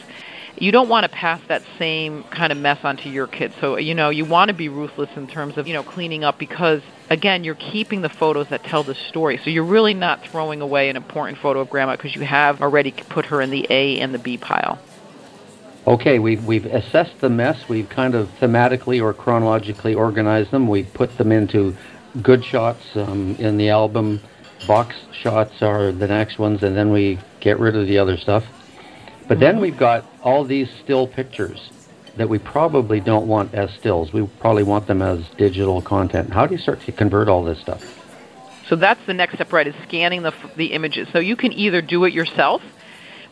You 0.56 0.72
don't 0.72 0.88
want 0.88 1.04
to 1.04 1.10
pass 1.10 1.42
that 1.48 1.64
same 1.80 2.24
kind 2.26 2.52
of 2.52 2.60
mess 2.60 2.86
onto 2.86 3.10
your 3.10 3.26
kids. 3.26 3.56
So, 3.60 3.78
you 3.78 3.96
know, 3.96 4.12
you 4.12 4.24
want 4.24 4.50
to 4.50 4.54
be 4.54 4.70
ruthless 4.70 5.10
in 5.16 5.26
terms 5.26 5.58
of, 5.58 5.68
you 5.68 5.74
know, 5.74 5.82
cleaning 5.82 6.24
up 6.24 6.38
because, 6.38 6.84
again, 7.10 7.44
you're 7.44 7.56
keeping 7.56 8.02
the 8.02 8.10
photos 8.10 8.50
that 8.50 8.64
tell 8.64 8.84
the 8.84 8.94
story. 8.94 9.40
So 9.44 9.50
you're 9.50 9.64
really 9.64 9.96
not 9.96 10.28
throwing 10.28 10.62
away 10.62 10.90
an 10.90 10.96
important 10.96 11.40
photo 11.40 11.60
of 11.60 11.72
grandma 11.72 11.96
because 11.96 12.16
you 12.16 12.22
have 12.22 12.62
already 12.62 12.92
put 12.92 13.26
her 13.26 13.42
in 13.42 13.50
the 13.50 13.66
A 13.72 14.00
and 14.00 14.14
the 14.14 14.20
B 14.20 14.38
pile. 14.38 14.78
Okay, 15.86 16.18
we've, 16.18 16.46
we've 16.46 16.66
assessed 16.66 17.20
the 17.20 17.30
mess. 17.30 17.68
We've 17.68 17.90
kind 17.90 18.16
of 18.16 18.30
thematically 18.40 19.02
or 19.02 19.14
chronologically 19.14 19.94
organized 19.94 20.52
them. 20.52 20.70
We've 20.70 20.92
put 20.94 21.18
them 21.18 21.32
into 21.34 21.76
good 22.22 22.46
shots 22.46 22.96
um, 22.96 23.36
in 23.36 23.58
the 23.58 23.70
album. 23.70 24.22
Box 24.66 24.96
shots 25.12 25.62
are 25.62 25.92
the 25.92 26.08
next 26.08 26.40
ones, 26.40 26.64
and 26.64 26.78
then 26.78 26.94
we 26.94 27.20
get 27.42 27.60
rid 27.60 27.76
of 27.76 27.88
the 27.88 27.98
other 27.98 28.16
stuff. 28.16 28.46
But 29.28 29.42
then 29.42 29.60
we've 29.60 29.78
got 29.78 30.06
all 30.22 30.46
these 30.46 30.70
still 30.84 31.06
pictures 31.06 31.70
that 32.16 32.30
we 32.30 32.40
probably 32.40 33.02
don't 33.02 33.28
want 33.28 33.54
as 33.54 33.72
stills. 33.72 34.14
We 34.14 34.26
probably 34.40 34.64
want 34.64 34.88
them 34.88 35.02
as 35.02 35.28
digital 35.38 35.82
content. 35.82 36.32
How 36.32 36.46
do 36.46 36.56
you 36.56 36.62
start 36.62 36.80
to 36.82 36.94
convert 36.94 37.28
all 37.28 37.44
this 37.44 37.60
stuff? 37.60 38.00
So 38.68 38.78
that's 38.78 39.06
the 39.06 39.14
next 39.14 39.36
step, 39.36 39.52
right? 39.52 39.68
Is 39.68 39.76
scanning 39.84 40.24
the 40.24 40.34
the 40.56 40.68
images. 40.68 41.10
So 41.12 41.20
you 41.20 41.36
can 41.36 41.52
either 41.52 41.82
do 41.82 42.06
it 42.06 42.14
yourself, 42.14 42.62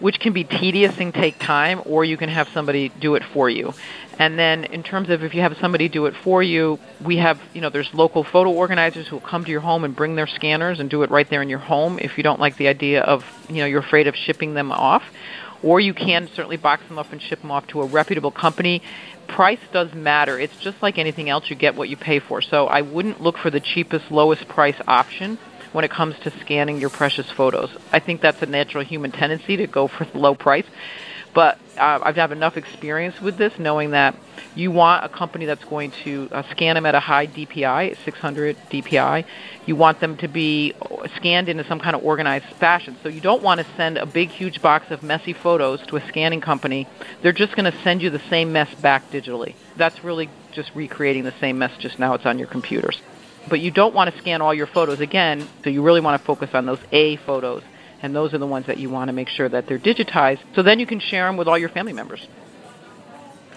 which 0.02 0.20
can 0.20 0.34
be 0.34 0.44
tedious 0.44 0.98
and 1.00 1.14
take 1.14 1.40
time, 1.40 1.82
or 1.86 2.04
you 2.04 2.18
can 2.18 2.28
have 2.28 2.50
somebody 2.50 2.90
do 2.90 3.16
it 3.16 3.24
for 3.24 3.50
you. 3.50 3.74
And 4.18 4.38
then 4.38 4.66
in 4.66 4.84
terms 4.84 5.10
of 5.10 5.24
if 5.24 5.34
you 5.34 5.42
have 5.42 5.56
somebody 5.58 5.88
do 5.88 6.08
it 6.08 6.16
for 6.16 6.44
you, 6.44 6.80
we 7.04 7.18
have, 7.18 7.40
you 7.54 7.62
know, 7.62 7.70
there's 7.70 7.94
local 7.94 8.24
photo 8.24 8.52
organizers 8.52 9.08
who 9.08 9.16
will 9.18 9.22
come 9.22 9.46
to 9.46 9.52
your 9.52 9.62
home 9.62 9.84
and 9.84 9.96
bring 9.96 10.16
their 10.16 10.28
scanners 10.28 10.80
and 10.80 10.90
do 10.90 11.04
it 11.04 11.12
right 11.12 11.30
there 11.30 11.42
in 11.42 11.50
your 11.50 11.60
home 11.60 12.00
if 12.00 12.18
you 12.18 12.24
don't 12.24 12.40
like 12.40 12.58
the 12.58 12.68
idea 12.68 13.02
of, 13.02 13.24
you 13.48 13.58
know, 13.58 13.66
you're 13.66 13.80
afraid 13.80 14.08
of 14.08 14.16
shipping 14.16 14.56
them 14.56 14.72
off. 14.72 15.04
Or 15.64 15.80
you 15.80 15.94
can 15.94 16.28
certainly 16.28 16.58
box 16.58 16.84
them 16.88 16.98
up 16.98 17.12
and 17.12 17.22
ship 17.22 17.42
them 17.42 17.52
off 17.52 17.68
to 17.68 17.82
a 17.82 17.86
reputable 17.86 18.32
company. 18.32 18.82
Price 19.28 19.60
does 19.72 19.94
matter. 19.94 20.40
It's 20.40 20.58
just 20.58 20.82
like 20.82 20.98
anything 20.98 21.30
else, 21.30 21.50
you 21.52 21.56
get 21.56 21.76
what 21.76 21.90
you 21.90 21.96
pay 21.96 22.18
for. 22.18 22.42
So 22.42 22.66
I 22.66 22.82
wouldn't 22.82 23.22
look 23.22 23.38
for 23.38 23.52
the 23.52 23.60
cheapest, 23.60 24.10
lowest 24.12 24.48
price 24.48 24.82
option 24.88 25.38
when 25.72 25.86
it 25.86 25.92
comes 25.92 26.18
to 26.20 26.32
scanning 26.40 26.80
your 26.80 26.90
precious 26.90 27.30
photos. 27.30 27.70
I 27.92 28.00
think 28.00 28.22
that's 28.22 28.42
a 28.42 28.46
natural 28.46 28.84
human 28.84 29.12
tendency 29.12 29.58
to 29.58 29.68
go 29.68 29.88
for 29.88 30.06
the 30.06 30.18
low 30.26 30.36
price. 30.36 30.66
But 31.34 31.60
uh, 31.78 32.00
I've 32.04 32.18
had 32.18 32.32
enough 32.32 32.58
experience 32.58 33.22
with 33.22 33.38
this, 33.38 33.58
knowing 33.58 33.92
that 33.92 34.16
you 34.54 34.70
want 34.70 35.06
a 35.06 35.10
company 35.10 35.46
that's 35.46 35.64
going 35.64 35.92
to 36.04 36.28
uh, 36.32 36.44
scan 36.52 36.76
them 36.76 36.86
at 36.86 36.94
a 36.94 37.00
high 37.00 37.26
DPI, 37.26 37.98
600 38.04 38.58
DPI. 38.70 39.26
You 39.66 39.76
want 39.78 40.02
them 40.02 40.18
to 40.18 40.28
be 40.28 40.74
scanned 41.16 41.48
in 41.48 41.64
some 41.66 41.80
kind 41.80 41.96
of 41.96 42.04
organized 42.04 42.46
fashion. 42.58 42.98
So 43.02 43.08
you 43.08 43.22
don't 43.22 43.42
want 43.42 43.62
to 43.62 43.68
send 43.78 43.98
a 43.98 44.06
big, 44.06 44.30
huge 44.30 44.62
box 44.62 44.92
of 44.92 45.04
messy 45.04 45.34
photos 45.34 45.82
to 45.88 45.96
a 45.96 46.08
scanning 46.08 46.42
company. 46.42 46.88
They're 47.22 47.32
just 47.32 47.56
going 47.56 47.72
to 47.72 47.82
send 47.82 48.02
you 48.02 48.10
the 48.10 48.22
same 48.30 48.52
mess 48.52 48.74
back 48.76 49.10
digitally. 49.12 49.56
That's 49.78 50.04
really 50.04 50.30
just 50.52 50.76
recreating 50.76 51.24
the 51.24 51.34
same 51.40 51.58
mess, 51.60 51.72
just 51.80 51.98
now 51.98 52.14
it's 52.14 52.26
on 52.26 52.40
your 52.40 52.48
computers. 52.48 53.02
But 53.50 53.60
you 53.60 53.72
don't 53.72 53.94
want 53.94 54.14
to 54.14 54.22
scan 54.22 54.42
all 54.42 54.54
your 54.54 54.68
photos 54.68 55.00
again, 55.00 55.48
so 55.64 55.70
you 55.70 55.82
really 55.82 56.02
want 56.02 56.20
to 56.20 56.26
focus 56.26 56.52
on 56.54 56.66
those 56.66 56.80
A 56.92 57.18
photos 57.18 57.64
and 58.02 58.16
those 58.16 58.34
are 58.34 58.38
the 58.38 58.48
ones 58.48 58.66
that 58.68 58.78
you 58.78 58.90
want 58.90 59.10
to 59.10 59.14
make 59.14 59.30
sure 59.30 59.48
that 59.48 59.68
they're 59.68 59.80
digitized 59.80 60.40
so 60.56 60.64
then 60.64 60.80
you 60.80 60.86
can 60.86 61.00
share 61.00 61.28
them 61.28 61.38
with 61.38 61.48
all 61.48 61.58
your 61.58 61.70
family 61.70 61.94
members. 61.94 62.28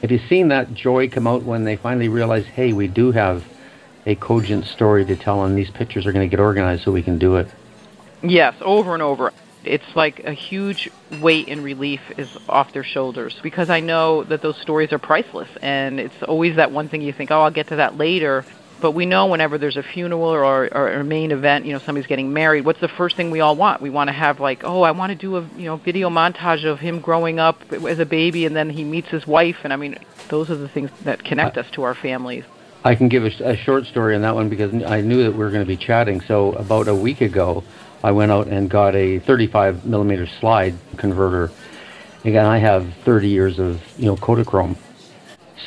Have 0.03 0.11
you 0.11 0.21
seen 0.29 0.49
that 0.49 0.75
joy 0.75 1.09
come 1.09 1.27
out 1.27 1.45
when 1.45 1.65
they 1.65 1.77
finally 1.77 2.09
realize, 2.09 2.45
hey, 2.45 2.73
we 2.73 2.89
do 2.89 3.11
have 3.13 3.45
a 4.07 4.15
cogent 4.17 4.67
story 4.67 5.05
to 5.07 5.17
tell 5.17 5.45
and 5.45 5.57
these 5.57 5.71
pictures 5.71 6.07
are 6.07 6.13
going 6.13 6.29
to 6.29 6.31
get 6.31 6.41
organized 6.41 6.85
so 6.85 6.93
we 6.93 7.03
can 7.03 7.19
do 7.19 7.37
it? 7.37 7.49
Yes, 8.23 8.55
over 8.61 8.93
and 8.93 9.03
over. 9.03 9.33
It's 9.65 9.97
like 9.97 10.25
a 10.25 10.33
huge 10.33 10.91
weight 11.23 11.49
and 11.49 11.65
relief 11.65 12.03
is 12.19 12.37
off 12.51 12.75
their 12.75 12.85
shoulders 12.85 13.35
because 13.43 13.71
I 13.71 13.81
know 13.81 14.25
that 14.25 14.43
those 14.43 14.59
stories 14.61 14.93
are 14.93 14.99
priceless 14.99 15.49
and 15.63 15.99
it's 15.99 16.23
always 16.23 16.57
that 16.57 16.71
one 16.71 16.91
thing 16.91 17.01
you 17.01 17.15
think, 17.15 17.31
oh, 17.31 17.41
I'll 17.41 17.51
get 17.51 17.69
to 17.69 17.77
that 17.77 17.97
later 17.97 18.45
but 18.85 18.91
we 18.91 19.07
know 19.07 19.25
whenever 19.25 19.57
there's 19.57 19.79
a 19.79 19.83
funeral 19.83 20.25
or, 20.25 20.45
or 20.45 20.89
a 20.93 21.03
main 21.03 21.31
event, 21.31 21.65
you 21.65 21.73
know, 21.73 21.79
somebody's 21.79 22.07
getting 22.07 22.35
married, 22.35 22.67
what's 22.67 22.83
the 22.83 22.89
first 22.89 23.17
thing 23.17 23.31
we 23.31 23.41
all 23.41 23.57
want? 23.57 23.81
We 23.81 23.89
want 23.89 24.09
to 24.09 24.13
have 24.13 24.41
like, 24.41 24.63
oh, 24.63 24.83
I 24.83 24.91
want 24.91 25.09
to 25.09 25.17
do 25.17 25.39
a 25.39 25.49
you 25.57 25.65
know 25.65 25.77
video 25.77 26.11
montage 26.11 26.67
of 26.67 26.81
him 26.81 27.01
growing 27.01 27.39
up 27.39 27.63
as 27.73 27.99
a 27.99 28.05
baby, 28.05 28.45
and 28.45 28.55
then 28.55 28.69
he 28.69 28.85
meets 28.85 29.09
his 29.09 29.27
wife, 29.27 29.57
and 29.65 29.73
I 29.73 29.77
mean, 29.77 29.97
those 30.29 30.51
are 30.51 30.57
the 30.57 30.69
things 30.69 30.91
that 31.05 31.25
connect 31.25 31.57
us 31.57 31.65
to 31.71 31.83
our 31.85 31.95
families. 31.95 32.45
I 32.85 32.95
can 32.95 33.09
give 33.09 33.25
a, 33.25 33.53
a 33.53 33.57
short 33.57 33.87
story 33.87 34.15
on 34.17 34.21
that 34.21 34.35
one 34.35 34.51
because 34.51 34.75
I 34.85 35.01
knew 35.01 35.23
that 35.23 35.33
we 35.33 35.39
were 35.39 35.51
going 35.51 35.65
to 35.65 35.67
be 35.67 35.79
chatting. 35.79 36.21
So 36.21 36.53
about 36.53 36.87
a 36.87 36.95
week 36.95 37.23
ago, 37.23 37.65
I 38.03 38.13
went 38.13 38.33
out 38.33 38.49
and 38.49 38.69
got 38.69 38.95
a 38.95 39.19
35 39.21 39.87
millimeter 39.87 40.27
slide 40.27 40.75
converter. 40.99 41.51
Again, 42.23 42.45
I 42.45 42.59
have 42.59 42.93
30 43.07 43.29
years 43.29 43.59
of 43.59 43.81
you 43.99 44.05
know 44.05 44.17
Kodachrome 44.17 44.77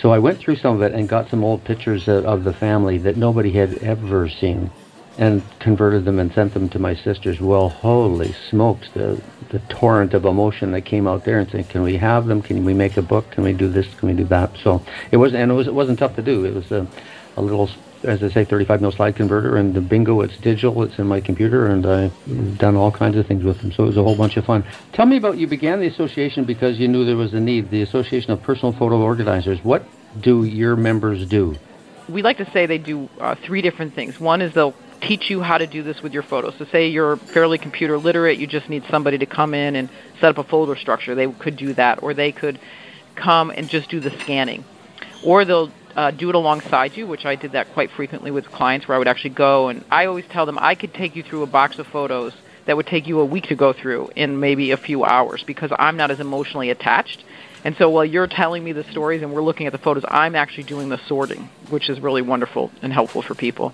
so 0.01 0.12
I 0.12 0.20
went 0.20 0.39
through 0.39 0.58
some 0.58 0.75
of 0.75 0.82
it 0.82 0.94
and 0.94 1.08
got 1.08 1.30
some 1.30 1.44
old 1.44 1.63
pictures 1.63 2.08
of 2.08 2.44
the 2.44 2.54
family 2.54 2.98
that 3.00 3.18
nobody 3.18 3.51
had 3.51 3.75
ever 3.80 4.30
seen 4.30 4.70
and 5.18 5.42
converted 5.60 6.06
them 6.06 6.20
and 6.20 6.32
sent 6.34 6.54
them 6.54 6.70
to 6.70 6.80
my 6.80 6.96
sisters. 6.96 7.42
Well, 7.42 7.70
holy 7.70 8.34
smokes, 8.50 8.88
the, 8.94 9.22
the 9.50 9.60
torrent 9.70 10.13
of 10.13 10.25
emotion 10.25 10.72
that 10.74 10.82
came 10.82 11.08
out 11.08 11.25
there 11.25 11.39
and 11.39 11.50
saying, 11.50 11.66
can 11.66 11.82
we 11.82 11.98
have 11.98 12.27
them? 12.27 12.42
Can 12.42 12.63
we 12.63 12.74
make 12.74 12.98
a 12.98 13.01
book? 13.01 13.32
Can 13.32 13.44
we 13.44 13.54
do 13.54 13.68
this? 13.68 13.88
Can 13.96 14.10
we 14.10 14.16
do 14.16 14.25
that? 14.25 14.51
So 14.63 14.84
it 15.12 15.18
wasn't 15.18 15.42
and 15.42 15.51
it, 15.51 15.56
was, 15.56 15.68
it 15.68 15.74
wasn't 15.74 16.00
tough 16.00 16.16
to 16.18 16.22
do. 16.22 16.46
It 16.46 16.54
was 16.54 16.72
a, 16.72 16.88
a 17.36 17.42
little 17.42 17.70
as 18.04 18.24
I 18.24 18.30
say, 18.30 18.46
35 18.46 18.82
mil 18.82 18.92
slide 18.92 19.16
converter, 19.16 19.58
and 19.58 19.74
the 19.74 19.82
bingo, 19.82 20.22
it's 20.22 20.38
digital, 20.38 20.84
it's 20.84 21.00
in 21.00 21.08
my 21.08 21.22
computer, 21.22 21.68
and 21.68 21.86
I've 21.86 22.58
done 22.58 22.75
all 22.75 22.92
kinds 22.92 23.18
of 23.18 23.25
things 23.25 23.44
with 23.44 23.62
them. 23.62 23.72
So 23.72 23.84
it 23.84 23.88
was 23.88 23.98
a 23.98 24.04
whole 24.04 24.16
bunch 24.16 24.38
of 24.38 24.46
fun. 24.46 24.63
Tell 24.94 25.06
me 25.06 25.18
about 25.18 25.38
you 25.38 25.48
began 25.48 25.80
the 25.80 25.88
association 25.88 26.46
because 26.46 26.80
you 26.80 26.88
knew 26.88 27.06
there 27.06 27.18
was 27.18 27.34
a 27.34 27.39
need, 27.39 27.70
the 27.70 27.82
Association 27.82 28.32
of 28.32 28.42
Personal 28.42 28.74
Photo 28.74 29.01
Organizers. 29.01 29.63
What 29.63 29.86
do 30.20 30.44
your 30.44 30.75
members 30.75 31.27
do? 31.27 31.56
We 32.10 32.22
like 32.22 32.38
to 32.38 32.50
say 32.51 32.66
they 32.66 32.77
do 32.77 33.10
uh, 33.20 33.36
three 33.36 33.62
different 33.62 33.94
things. 33.94 34.20
One 34.20 34.42
is 34.42 34.54
they'll 34.54 34.75
teach 35.01 35.30
you 35.30 35.42
how 35.42 35.58
to 35.58 35.68
do 35.68 35.84
this 35.84 36.01
with 36.01 36.13
your 36.13 36.24
photos. 36.24 36.56
So 36.58 36.66
say 36.66 36.88
you're 36.88 37.18
fairly 37.18 37.58
computer 37.58 37.98
literate, 37.98 38.39
you 38.39 38.48
just 38.48 38.70
need 38.70 38.84
somebody 38.89 39.18
to 39.20 39.25
come 39.25 39.54
in 39.54 39.75
and 39.75 39.89
set 40.20 40.30
up 40.30 40.38
a 40.38 40.44
folder 40.44 40.75
structure. 40.75 41.16
They 41.16 41.32
could 41.32 41.58
do 41.58 41.74
that, 41.74 42.01
or 42.01 42.13
they 42.13 42.32
could 42.32 42.60
come 43.16 43.51
and 43.51 43.70
just 43.70 43.89
do 43.89 44.00
the 44.00 44.12
scanning. 44.20 44.63
Or 45.24 45.46
they'll 45.46 45.72
uh, 45.98 46.12
do 46.12 46.30
it 46.30 46.36
alongside 46.36 46.96
you, 46.96 47.08
which 47.08 47.25
I 47.25 47.36
did 47.36 47.54
that 47.54 47.74
quite 47.74 47.89
frequently 47.89 48.30
with 48.30 48.46
clients 48.51 48.88
where 48.88 48.96
I 48.96 49.00
would 49.00 49.08
actually 49.08 49.32
go 49.32 49.68
and 49.68 49.84
I 49.89 50.06
always 50.06 50.25
tell 50.30 50.46
them 50.46 50.58
I 50.60 50.75
could 50.75 50.94
take 50.94 51.16
you 51.16 51.24
through 51.24 51.42
a 51.42 51.48
box 51.48 51.80
of 51.80 51.88
photos 51.88 52.34
that 52.68 52.77
would 52.77 52.86
take 52.86 53.08
you 53.08 53.20
a 53.20 53.25
week 53.25 53.46
to 53.46 53.56
go 53.56 53.74
through 53.74 54.12
in 54.16 54.39
maybe 54.39 54.72
a 54.72 54.77
few 54.77 55.04
hours 55.04 55.44
because 55.46 55.72
I'm 55.77 55.98
not 55.98 56.12
as 56.12 56.20
emotionally 56.20 56.70
attached. 56.70 57.24
And 57.63 57.75
so 57.77 57.89
while 57.89 58.06
you're 58.06 58.27
telling 58.27 58.63
me 58.63 58.74
the 58.74 58.84
stories 58.84 59.24
and 59.24 59.34
we're 59.34 59.42
looking 59.42 59.66
at 59.66 59.72
the 59.72 59.80
photos, 59.80 60.06
I'm 60.08 60.36
actually 60.36 60.66
doing 60.66 60.89
the 60.89 61.00
sorting, 61.08 61.50
which 61.70 61.89
is 61.89 62.00
really 62.00 62.22
wonderful 62.22 62.72
and 62.84 62.94
helpful 62.94 63.24
for 63.24 63.34
people. 63.34 63.74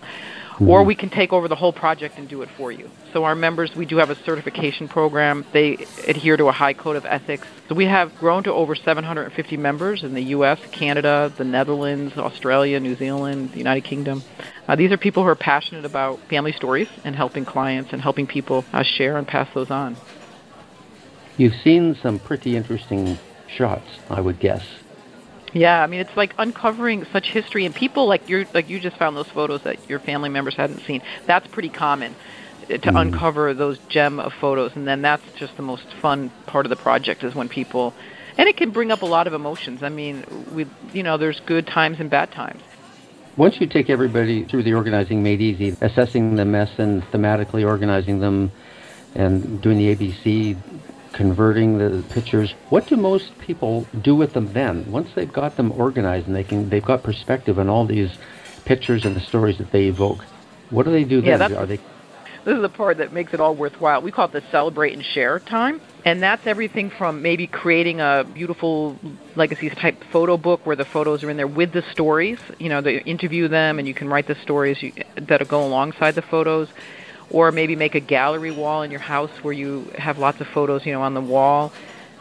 Mm-hmm. 0.54 0.70
Or 0.70 0.84
we 0.84 0.94
can 0.94 1.10
take 1.10 1.34
over 1.34 1.48
the 1.48 1.56
whole 1.56 1.74
project 1.74 2.20
and 2.20 2.30
do 2.30 2.44
it 2.44 2.50
for 2.56 2.72
you. 2.72 2.90
So 3.12 3.24
our 3.24 3.34
members, 3.34 3.76
we 3.76 3.88
do 3.88 3.98
have 3.98 4.12
a 4.12 4.16
certification 4.16 4.88
program. 4.88 5.46
They 5.52 5.86
adhere 6.08 6.38
to 6.38 6.48
a 6.48 6.52
high 6.52 6.74
code 6.74 6.96
of 6.96 7.06
ethics. 7.06 7.48
So 7.68 7.74
we 7.74 7.86
have 7.86 8.16
grown 8.20 8.44
to 8.44 8.54
over 8.54 8.76
750 8.76 9.58
members 9.58 10.04
in 10.04 10.14
the 10.14 10.22
U.S., 10.36 10.60
Canada, 10.72 11.34
the 11.36 11.44
Netherlands, 11.44 12.18
Australia, 12.18 12.80
New 12.80 12.96
Zealand, 12.96 13.52
the 13.52 13.58
United 13.58 13.84
Kingdom. 13.84 14.22
Uh, 14.68 14.76
these 14.76 14.92
are 14.92 14.98
people 14.98 15.24
who 15.24 15.30
are 15.30 15.36
passionate 15.36 15.86
about 15.86 16.20
family 16.30 16.52
stories 16.52 16.90
and 17.04 17.16
helping 17.16 17.46
clients 17.46 17.92
and 17.92 18.02
helping 18.02 18.28
people 18.28 18.64
uh, 18.74 18.84
share 18.84 19.18
and 19.18 19.28
pass 19.28 19.52
those 19.56 19.72
on. 19.72 19.98
You've 21.36 21.56
seen 21.64 21.96
some 21.96 22.20
pretty 22.20 22.56
interesting 22.56 23.18
shots, 23.48 23.88
I 24.08 24.22
would 24.22 24.40
guess. 24.40 24.64
Yeah, 25.54 25.84
I 25.84 25.88
mean 25.88 26.00
it's 26.00 26.16
like 26.18 26.34
uncovering 26.38 27.06
such 27.06 27.32
history 27.32 27.66
and 27.66 27.74
people 27.74 28.08
like 28.08 28.28
you 28.28 28.46
like 28.54 28.70
you 28.70 28.80
just 28.80 28.98
found 28.98 29.16
those 29.16 29.28
photos 29.28 29.62
that 29.64 29.88
your 29.88 30.00
family 30.00 30.30
members 30.30 30.56
hadn't 30.56 30.80
seen. 30.80 31.02
That's 31.26 31.48
pretty 31.48 31.70
common 31.70 32.16
uh, 32.64 32.78
to 32.78 32.80
mm. 32.80 33.02
uncover 33.02 33.54
those 33.54 33.78
gem 33.88 34.20
of 34.20 34.34
photos 34.34 34.76
and 34.76 34.88
then 34.88 35.04
that's 35.04 35.24
just 35.34 35.56
the 35.56 35.62
most 35.62 35.86
fun 36.02 36.32
part 36.48 36.66
of 36.66 36.72
the 36.72 36.76
project 36.76 37.24
is 37.24 37.36
when 37.36 37.50
people 37.50 37.94
and 38.36 38.50
it 38.50 38.58
can 38.58 38.72
bring 38.72 38.92
up 38.92 39.04
a 39.04 39.06
lot 39.06 39.28
of 39.28 39.34
emotions. 39.34 39.84
I 39.84 39.90
mean, 39.90 40.26
we 40.52 40.66
you 40.92 41.04
know, 41.04 41.18
there's 41.18 41.40
good 41.42 41.68
times 41.68 42.00
and 42.00 42.10
bad 42.10 42.32
times. 42.32 42.62
Once 43.36 43.60
you 43.60 43.68
take 43.68 43.90
everybody 43.90 44.44
through 44.44 44.64
the 44.64 44.74
organizing 44.74 45.24
made 45.24 45.42
easy, 45.42 45.76
assessing 45.82 46.36
the 46.36 46.46
mess 46.46 46.70
and 46.78 47.04
thematically 47.12 47.66
organizing 47.66 48.20
them 48.20 48.52
and 49.16 49.62
doing 49.62 49.78
the 49.78 49.96
ABC 49.96 50.58
converting 51.14 51.78
the 51.78 52.04
pictures. 52.10 52.54
What 52.70 52.88
do 52.88 52.98
most 52.98 53.38
people 53.40 53.88
do 54.02 54.16
with 54.16 54.34
them 54.34 54.52
then? 54.52 54.92
Once 54.92 55.10
they've 55.16 55.32
got 55.32 55.56
them 55.56 55.72
organized 55.72 56.28
and 56.28 56.36
they 56.36 56.44
can, 56.44 56.70
they've 56.70 56.84
got 56.84 57.04
perspective 57.04 57.58
on 57.60 57.70
all 57.70 57.86
these 57.86 58.12
pictures 58.66 59.06
and 59.06 59.16
the 59.16 59.22
stories 59.22 59.58
that 59.60 59.72
they 59.72 59.86
evoke. 59.86 60.26
What 60.70 60.86
do 60.86 60.92
they 60.92 61.04
do 61.04 61.20
yeah, 61.20 61.38
then? 61.38 61.56
Are 61.56 61.66
they? 61.66 61.78
This 62.46 62.56
is 62.56 62.62
the 62.62 62.70
part 62.70 62.98
that 62.98 63.14
makes 63.14 63.34
it 63.34 63.40
all 63.40 63.56
worthwhile. 63.56 64.02
We 64.02 64.12
call 64.12 64.26
it 64.26 64.34
the 64.34 64.44
celebrate 64.52 64.94
and 64.94 65.06
share 65.06 65.40
time. 65.40 65.80
And 66.04 66.22
that's 66.22 66.46
everything 66.46 66.90
from 66.90 67.22
maybe 67.22 67.48
creating 67.48 68.02
a 68.02 68.26
beautiful 68.34 69.00
legacies 69.36 69.74
type 69.76 70.04
photo 70.12 70.36
book 70.36 70.66
where 70.66 70.76
the 70.76 70.84
photos 70.84 71.24
are 71.24 71.30
in 71.30 71.38
there 71.38 71.48
with 71.48 71.72
the 71.72 71.84
stories. 71.94 72.40
You 72.60 72.68
know, 72.68 72.82
they 72.82 73.00
interview 73.02 73.48
them 73.48 73.80
and 73.80 73.88
you 73.88 73.94
can 73.94 74.10
write 74.10 74.28
the 74.28 74.36
stories 74.36 74.78
that 75.16 75.48
go 75.48 75.66
alongside 75.66 76.16
the 76.16 76.22
photos. 76.22 76.68
Or 77.34 77.52
maybe 77.52 77.76
make 77.76 77.96
a 77.96 78.00
gallery 78.00 78.52
wall 78.52 78.84
in 78.84 78.92
your 78.92 79.02
house 79.02 79.32
where 79.42 79.54
you 79.54 79.92
have 79.98 80.20
lots 80.20 80.40
of 80.40 80.48
photos, 80.48 80.86
you 80.86 80.94
know, 80.94 81.02
on 81.02 81.16
the 81.16 81.22
wall. 81.22 81.74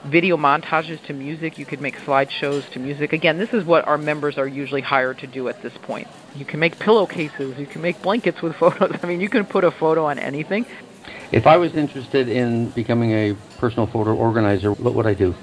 Video 0.04 0.37
montages 0.37 1.00
to 1.04 1.12
music. 1.12 1.59
You 1.59 1.66
could 1.66 1.81
make 1.81 1.97
slideshows 1.99 2.69
to 2.71 2.81
music. 2.81 3.12
Again, 3.12 3.38
this 3.38 3.52
is 3.54 3.64
what 3.64 3.87
our 3.87 3.99
members 3.99 4.38
are 4.38 4.49
usually 4.49 4.81
hired 4.81 5.19
to 5.19 5.28
do 5.28 5.49
at 5.49 5.62
this 5.62 5.75
point. 5.83 6.09
You 6.35 6.45
can 6.45 6.59
make 6.59 6.78
pillowcases. 6.78 7.59
You 7.59 7.66
can 7.66 7.83
make 7.83 8.02
blankets 8.02 8.42
with 8.42 8.57
photos. 8.62 8.97
I 9.00 9.07
mean, 9.07 9.21
you 9.21 9.28
can 9.28 9.45
put 9.45 9.62
a 9.62 9.71
photo 9.71 10.07
on 10.07 10.19
anything. 10.19 10.66
If 11.31 11.47
I 11.47 11.57
was 11.57 11.75
interested 11.75 12.28
in 12.28 12.71
becoming 12.71 13.12
a 13.12 13.35
personal 13.59 13.87
photo 13.87 14.14
organizer, 14.14 14.73
what 14.73 14.95
would 14.95 15.07
I 15.07 15.14
do? 15.14 15.35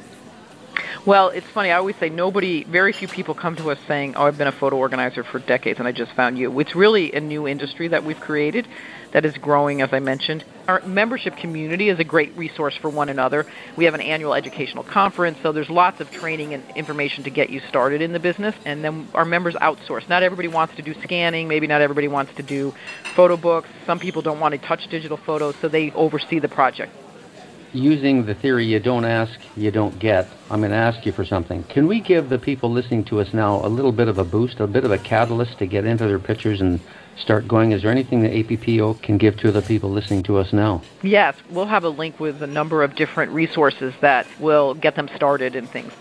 Well, 1.05 1.29
it's 1.29 1.47
funny. 1.47 1.71
I 1.71 1.77
always 1.77 1.95
say 1.95 2.09
nobody, 2.09 2.65
very 2.65 2.91
few 2.91 3.07
people 3.07 3.33
come 3.33 3.55
to 3.55 3.71
us 3.71 3.79
saying, 3.87 4.15
"Oh, 4.17 4.25
I've 4.25 4.37
been 4.37 4.47
a 4.47 4.51
photo 4.51 4.75
organizer 4.75 5.23
for 5.23 5.39
decades 5.39 5.79
and 5.79 5.87
I 5.87 5.93
just 5.93 6.11
found 6.11 6.37
you." 6.37 6.59
It's 6.59 6.75
really 6.75 7.13
a 7.13 7.21
new 7.21 7.47
industry 7.47 7.87
that 7.87 8.03
we've 8.03 8.19
created 8.19 8.67
that 9.11 9.23
is 9.23 9.37
growing, 9.37 9.81
as 9.81 9.93
I 9.93 9.99
mentioned. 10.01 10.43
Our 10.67 10.81
membership 10.85 11.37
community 11.37 11.87
is 11.87 11.99
a 11.99 12.03
great 12.03 12.37
resource 12.37 12.75
for 12.75 12.89
one 12.89 13.07
another. 13.07 13.45
We 13.77 13.85
have 13.85 13.93
an 13.93 14.01
annual 14.01 14.33
educational 14.33 14.83
conference, 14.83 15.37
so 15.41 15.53
there's 15.53 15.69
lots 15.69 16.01
of 16.01 16.11
training 16.11 16.53
and 16.53 16.63
information 16.75 17.23
to 17.23 17.29
get 17.29 17.49
you 17.49 17.61
started 17.61 18.01
in 18.01 18.11
the 18.11 18.19
business. 18.19 18.53
And 18.65 18.83
then 18.83 19.07
our 19.15 19.25
members 19.25 19.55
outsource. 19.55 20.07
Not 20.09 20.21
everybody 20.21 20.49
wants 20.49 20.75
to 20.75 20.81
do 20.81 20.93
scanning, 21.01 21.47
maybe 21.47 21.65
not 21.65 21.79
everybody 21.79 22.09
wants 22.09 22.33
to 22.35 22.43
do 22.43 22.73
photo 23.15 23.37
books. 23.37 23.69
Some 23.85 23.99
people 23.99 24.21
don't 24.21 24.41
want 24.41 24.51
to 24.51 24.57
touch 24.57 24.87
digital 24.89 25.17
photos, 25.17 25.55
so 25.61 25.69
they 25.69 25.91
oversee 25.91 26.39
the 26.39 26.49
project. 26.49 26.93
Using 27.71 28.25
the 28.25 28.33
theory 28.33 28.65
you 28.65 28.79
don't 28.79 29.05
ask, 29.05 29.39
you 29.55 29.69
don't 29.69 29.97
get, 29.99 30.27
I'm 30.49 30.59
going 30.59 30.71
to 30.71 30.77
ask 30.77 31.05
you 31.05 31.11
for 31.11 31.23
something. 31.23 31.63
Can 31.65 31.87
we 31.87 31.99
give 31.99 32.29
the 32.29 32.39
people 32.39 32.71
listening 32.71 33.03
to 33.05 33.19
us 33.19 33.33
now 33.33 33.63
a 33.65 33.69
little 33.69 33.91
bit 33.91 34.07
of 34.07 34.17
a 34.17 34.23
boost, 34.23 34.59
a 34.59 34.67
bit 34.67 34.85
of 34.85 34.91
a 34.91 34.97
catalyst 34.97 35.59
to 35.59 35.67
get 35.67 35.85
into 35.85 36.07
their 36.07 36.19
pictures 36.19 36.61
and 36.61 36.79
start 37.19 37.47
going. 37.47 37.71
Is 37.71 37.81
there 37.81 37.91
anything 37.91 38.21
that 38.21 38.31
APPO 38.31 39.01
can 39.01 39.17
give 39.17 39.37
to 39.37 39.51
the 39.51 39.61
people 39.61 39.89
listening 39.89 40.23
to 40.23 40.37
us 40.37 40.53
now? 40.53 40.81
Yes, 41.03 41.35
we'll 41.49 41.65
have 41.65 41.83
a 41.83 41.89
link 41.89 42.19
with 42.19 42.41
a 42.41 42.47
number 42.47 42.83
of 42.83 42.95
different 42.95 43.31
resources 43.31 43.93
that 44.01 44.25
will 44.39 44.73
get 44.73 44.95
them 44.95 45.09
started 45.15 45.55
in 45.55 45.67
things. 45.67 45.93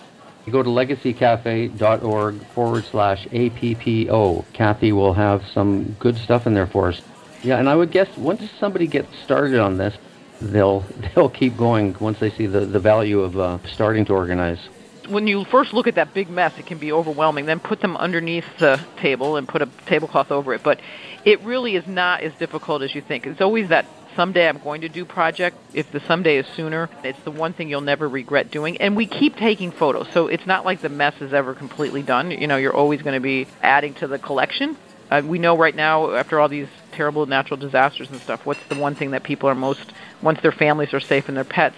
You 0.47 0.53
go 0.53 0.63
to 0.63 0.71
legacycafe.org 0.71 2.47
forward 2.47 2.85
slash 2.85 3.27
APPO. 3.27 4.45
Cathi 4.55 4.93
will 4.93 5.13
have 5.13 5.45
some 5.53 5.97
good 5.99 6.17
stuff 6.17 6.47
in 6.47 6.55
there 6.55 6.67
for 6.67 6.89
us. 6.89 7.03
Yeah, 7.43 7.59
and 7.59 7.69
I 7.69 7.77
would 7.77 7.91
guess 7.91 8.09
once 8.17 8.49
somebody 8.59 8.87
gets 8.87 9.09
started 9.25 9.61
on 9.61 9.77
this, 9.77 9.95
they'll 10.41 10.81
they'll 11.15 11.31
keep 11.31 11.57
going 11.57 11.97
once 12.01 12.19
they 12.19 12.31
see 12.31 12.47
the, 12.47 12.61
the 12.61 12.81
value 12.81 13.21
of 13.21 13.39
uh, 13.39 13.59
starting 13.67 14.05
to 14.07 14.13
organize 14.13 14.69
when 15.09 15.27
you 15.27 15.45
first 15.45 15.73
look 15.73 15.87
at 15.87 15.95
that 15.97 16.15
big 16.15 16.29
mess, 16.29 16.59
it 16.59 16.67
can 16.67 16.79
be 16.79 16.93
overwhelming. 16.93 17.47
Then 17.47 17.61
put 17.61 17.81
them 17.81 17.97
underneath 17.97 18.45
the 18.59 18.81
table 18.99 19.37
and 19.37 19.49
put 19.49 19.63
a 19.63 19.69
tablecloth 19.87 20.31
over 20.31 20.55
it. 20.55 20.63
But 20.63 20.81
it 21.25 21.41
really 21.43 21.77
is 21.77 21.87
not 21.87 22.21
as 22.21 22.35
difficult 22.35 22.83
as 22.83 22.95
you 22.95 23.01
think. 23.01 23.27
It's 23.27 23.41
always 23.41 23.69
that 23.71 23.87
someday 24.17 24.49
I'm 24.49 24.59
going 24.59 24.83
to 24.83 24.89
do 24.89 25.05
project. 25.05 25.57
If 25.73 25.91
the 25.93 26.01
someday 26.01 26.37
is 26.37 26.47
sooner, 26.49 26.89
it's 27.05 27.21
the 27.21 27.31
one 27.31 27.53
thing 27.53 27.69
you'll 27.69 27.81
never 27.81 28.09
regret 28.09 28.51
doing. 28.51 28.79
And 28.79 28.97
we 28.97 29.07
keep 29.07 29.37
taking 29.37 29.71
photos, 29.71 30.09
so 30.13 30.27
it's 30.27 30.47
not 30.47 30.65
like 30.65 30.81
the 30.81 30.89
mess 30.89 31.21
is 31.21 31.33
ever 31.33 31.55
completely 31.55 32.03
done. 32.03 32.31
You 32.31 32.47
know, 32.47 32.57
you're 32.57 32.75
always 32.75 33.03
going 33.03 33.15
to 33.15 33.21
be 33.21 33.47
adding 33.63 33.95
to 33.95 34.07
the 34.07 34.19
collection. 34.19 34.77
Uh, 35.11 35.23
we 35.25 35.39
know 35.39 35.57
right 35.57 35.75
now, 35.75 36.13
after 36.15 36.39
all 36.39 36.49
these 36.49 36.69
terrible 36.99 37.27
natural 37.27 37.57
disasters 37.57 38.11
and 38.11 38.21
stuff, 38.21 38.45
what's 38.45 38.65
the 38.69 38.75
one 38.75 38.93
thing 38.97 39.13
that 39.13 39.23
people 39.23 39.49
are 39.49 39.55
most, 39.55 39.93
once 40.21 40.41
their 40.41 40.51
families 40.51 40.93
are 40.93 40.99
safe 40.99 41.29
and 41.29 41.37
their 41.37 41.45
pets, 41.45 41.77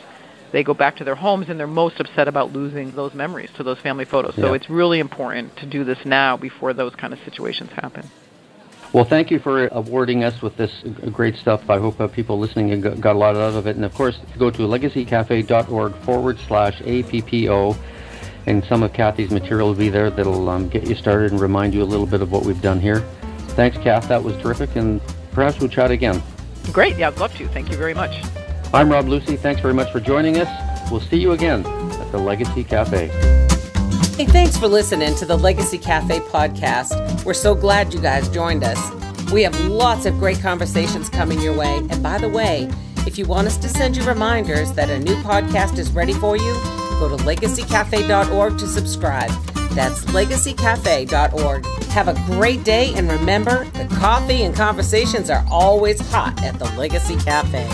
they 0.50 0.64
go 0.64 0.72
back 0.72 0.96
to 0.96 1.04
their 1.04 1.14
homes 1.14 1.50
and 1.50 1.60
they're 1.60 1.66
most 1.66 2.00
upset 2.00 2.26
about 2.26 2.54
losing 2.54 2.90
those 2.92 3.12
memories 3.12 3.50
to 3.54 3.62
those 3.62 3.78
family 3.78 4.06
photos. 4.06 4.34
Yeah. 4.36 4.44
So 4.44 4.54
it's 4.54 4.70
really 4.70 4.98
important 4.98 5.54
to 5.58 5.66
do 5.66 5.84
this 5.84 5.98
now 6.06 6.38
before 6.38 6.72
those 6.72 6.94
kind 6.94 7.12
of 7.12 7.20
situations 7.20 7.70
happen. 7.72 8.08
Well, 8.94 9.04
thank 9.04 9.30
you 9.30 9.38
for 9.38 9.68
awarding 9.68 10.24
us 10.24 10.40
with 10.40 10.56
this 10.56 10.72
great 11.12 11.36
stuff. 11.36 11.68
I 11.68 11.78
hope 11.78 12.00
uh, 12.00 12.08
people 12.08 12.38
listening 12.38 12.80
got 12.80 13.14
a 13.14 13.18
lot 13.18 13.36
out 13.36 13.52
of 13.52 13.66
it. 13.66 13.76
And 13.76 13.84
of 13.84 13.94
course, 13.94 14.18
go 14.38 14.50
to 14.50 14.62
legacycafe.org 14.62 15.94
forward 15.96 16.38
slash 16.48 16.80
APPO, 16.80 17.76
and 18.46 18.64
some 18.64 18.82
of 18.82 18.94
Cathi's 18.94 19.30
material 19.30 19.68
will 19.68 19.76
be 19.76 19.90
there 19.90 20.10
that'll 20.10 20.48
um, 20.48 20.68
get 20.70 20.88
you 20.88 20.94
started 20.94 21.30
and 21.30 21.40
remind 21.40 21.74
you 21.74 21.82
a 21.82 21.90
little 21.92 22.06
bit 22.06 22.22
of 22.22 22.32
what 22.32 22.46
we've 22.46 22.62
done 22.62 22.80
here. 22.80 23.04
Thanks, 23.54 23.76
Kath. 23.78 24.08
That 24.08 24.22
was 24.22 24.36
terrific, 24.38 24.76
and 24.76 25.00
perhaps 25.32 25.60
we'll 25.60 25.68
chat 25.68 25.90
again. 25.90 26.22
Great. 26.72 26.96
Yeah, 26.96 27.08
I'd 27.08 27.18
love 27.18 27.36
to. 27.38 27.48
Thank 27.48 27.70
you 27.70 27.76
very 27.76 27.94
much. 27.94 28.24
I'm 28.72 28.88
Rob 28.90 29.08
Lucy. 29.08 29.36
Thanks 29.36 29.60
very 29.60 29.74
much 29.74 29.90
for 29.90 30.00
joining 30.00 30.38
us. 30.38 30.90
We'll 30.90 31.00
see 31.00 31.16
you 31.16 31.32
again 31.32 31.66
at 31.66 32.12
the 32.12 32.18
Legacy 32.18 32.64
Cafe. 32.64 33.08
Hey, 34.16 34.26
thanks 34.26 34.56
for 34.56 34.68
listening 34.68 35.14
to 35.16 35.24
the 35.24 35.36
Legacy 35.36 35.78
Cafe 35.78 36.20
podcast. 36.20 37.24
We're 37.24 37.34
so 37.34 37.54
glad 37.54 37.94
you 37.94 38.00
guys 38.00 38.28
joined 38.28 38.62
us. 38.64 39.32
We 39.32 39.42
have 39.42 39.58
lots 39.66 40.06
of 40.06 40.18
great 40.18 40.40
conversations 40.40 41.08
coming 41.08 41.40
your 41.40 41.56
way. 41.56 41.78
And 41.90 42.02
by 42.02 42.18
the 42.18 42.28
way, 42.28 42.70
if 43.06 43.16
you 43.16 43.24
want 43.24 43.46
us 43.46 43.56
to 43.58 43.68
send 43.68 43.96
you 43.96 44.04
reminders 44.04 44.72
that 44.72 44.90
a 44.90 44.98
new 44.98 45.14
podcast 45.22 45.78
is 45.78 45.90
ready 45.92 46.12
for 46.12 46.36
you, 46.36 46.52
go 47.00 47.08
to 47.08 47.22
legacycafe.org 47.24 48.58
to 48.58 48.66
subscribe. 48.66 49.49
That's 49.70 50.04
legacycafe.org. 50.06 51.66
Have 51.90 52.08
a 52.08 52.14
great 52.26 52.64
day, 52.64 52.92
and 52.94 53.10
remember, 53.10 53.64
the 53.70 53.86
coffee 53.96 54.42
and 54.42 54.54
conversations 54.54 55.30
are 55.30 55.44
always 55.50 56.00
hot 56.10 56.42
at 56.42 56.58
the 56.58 56.66
Legacy 56.76 57.16
Cafe. 57.16 57.68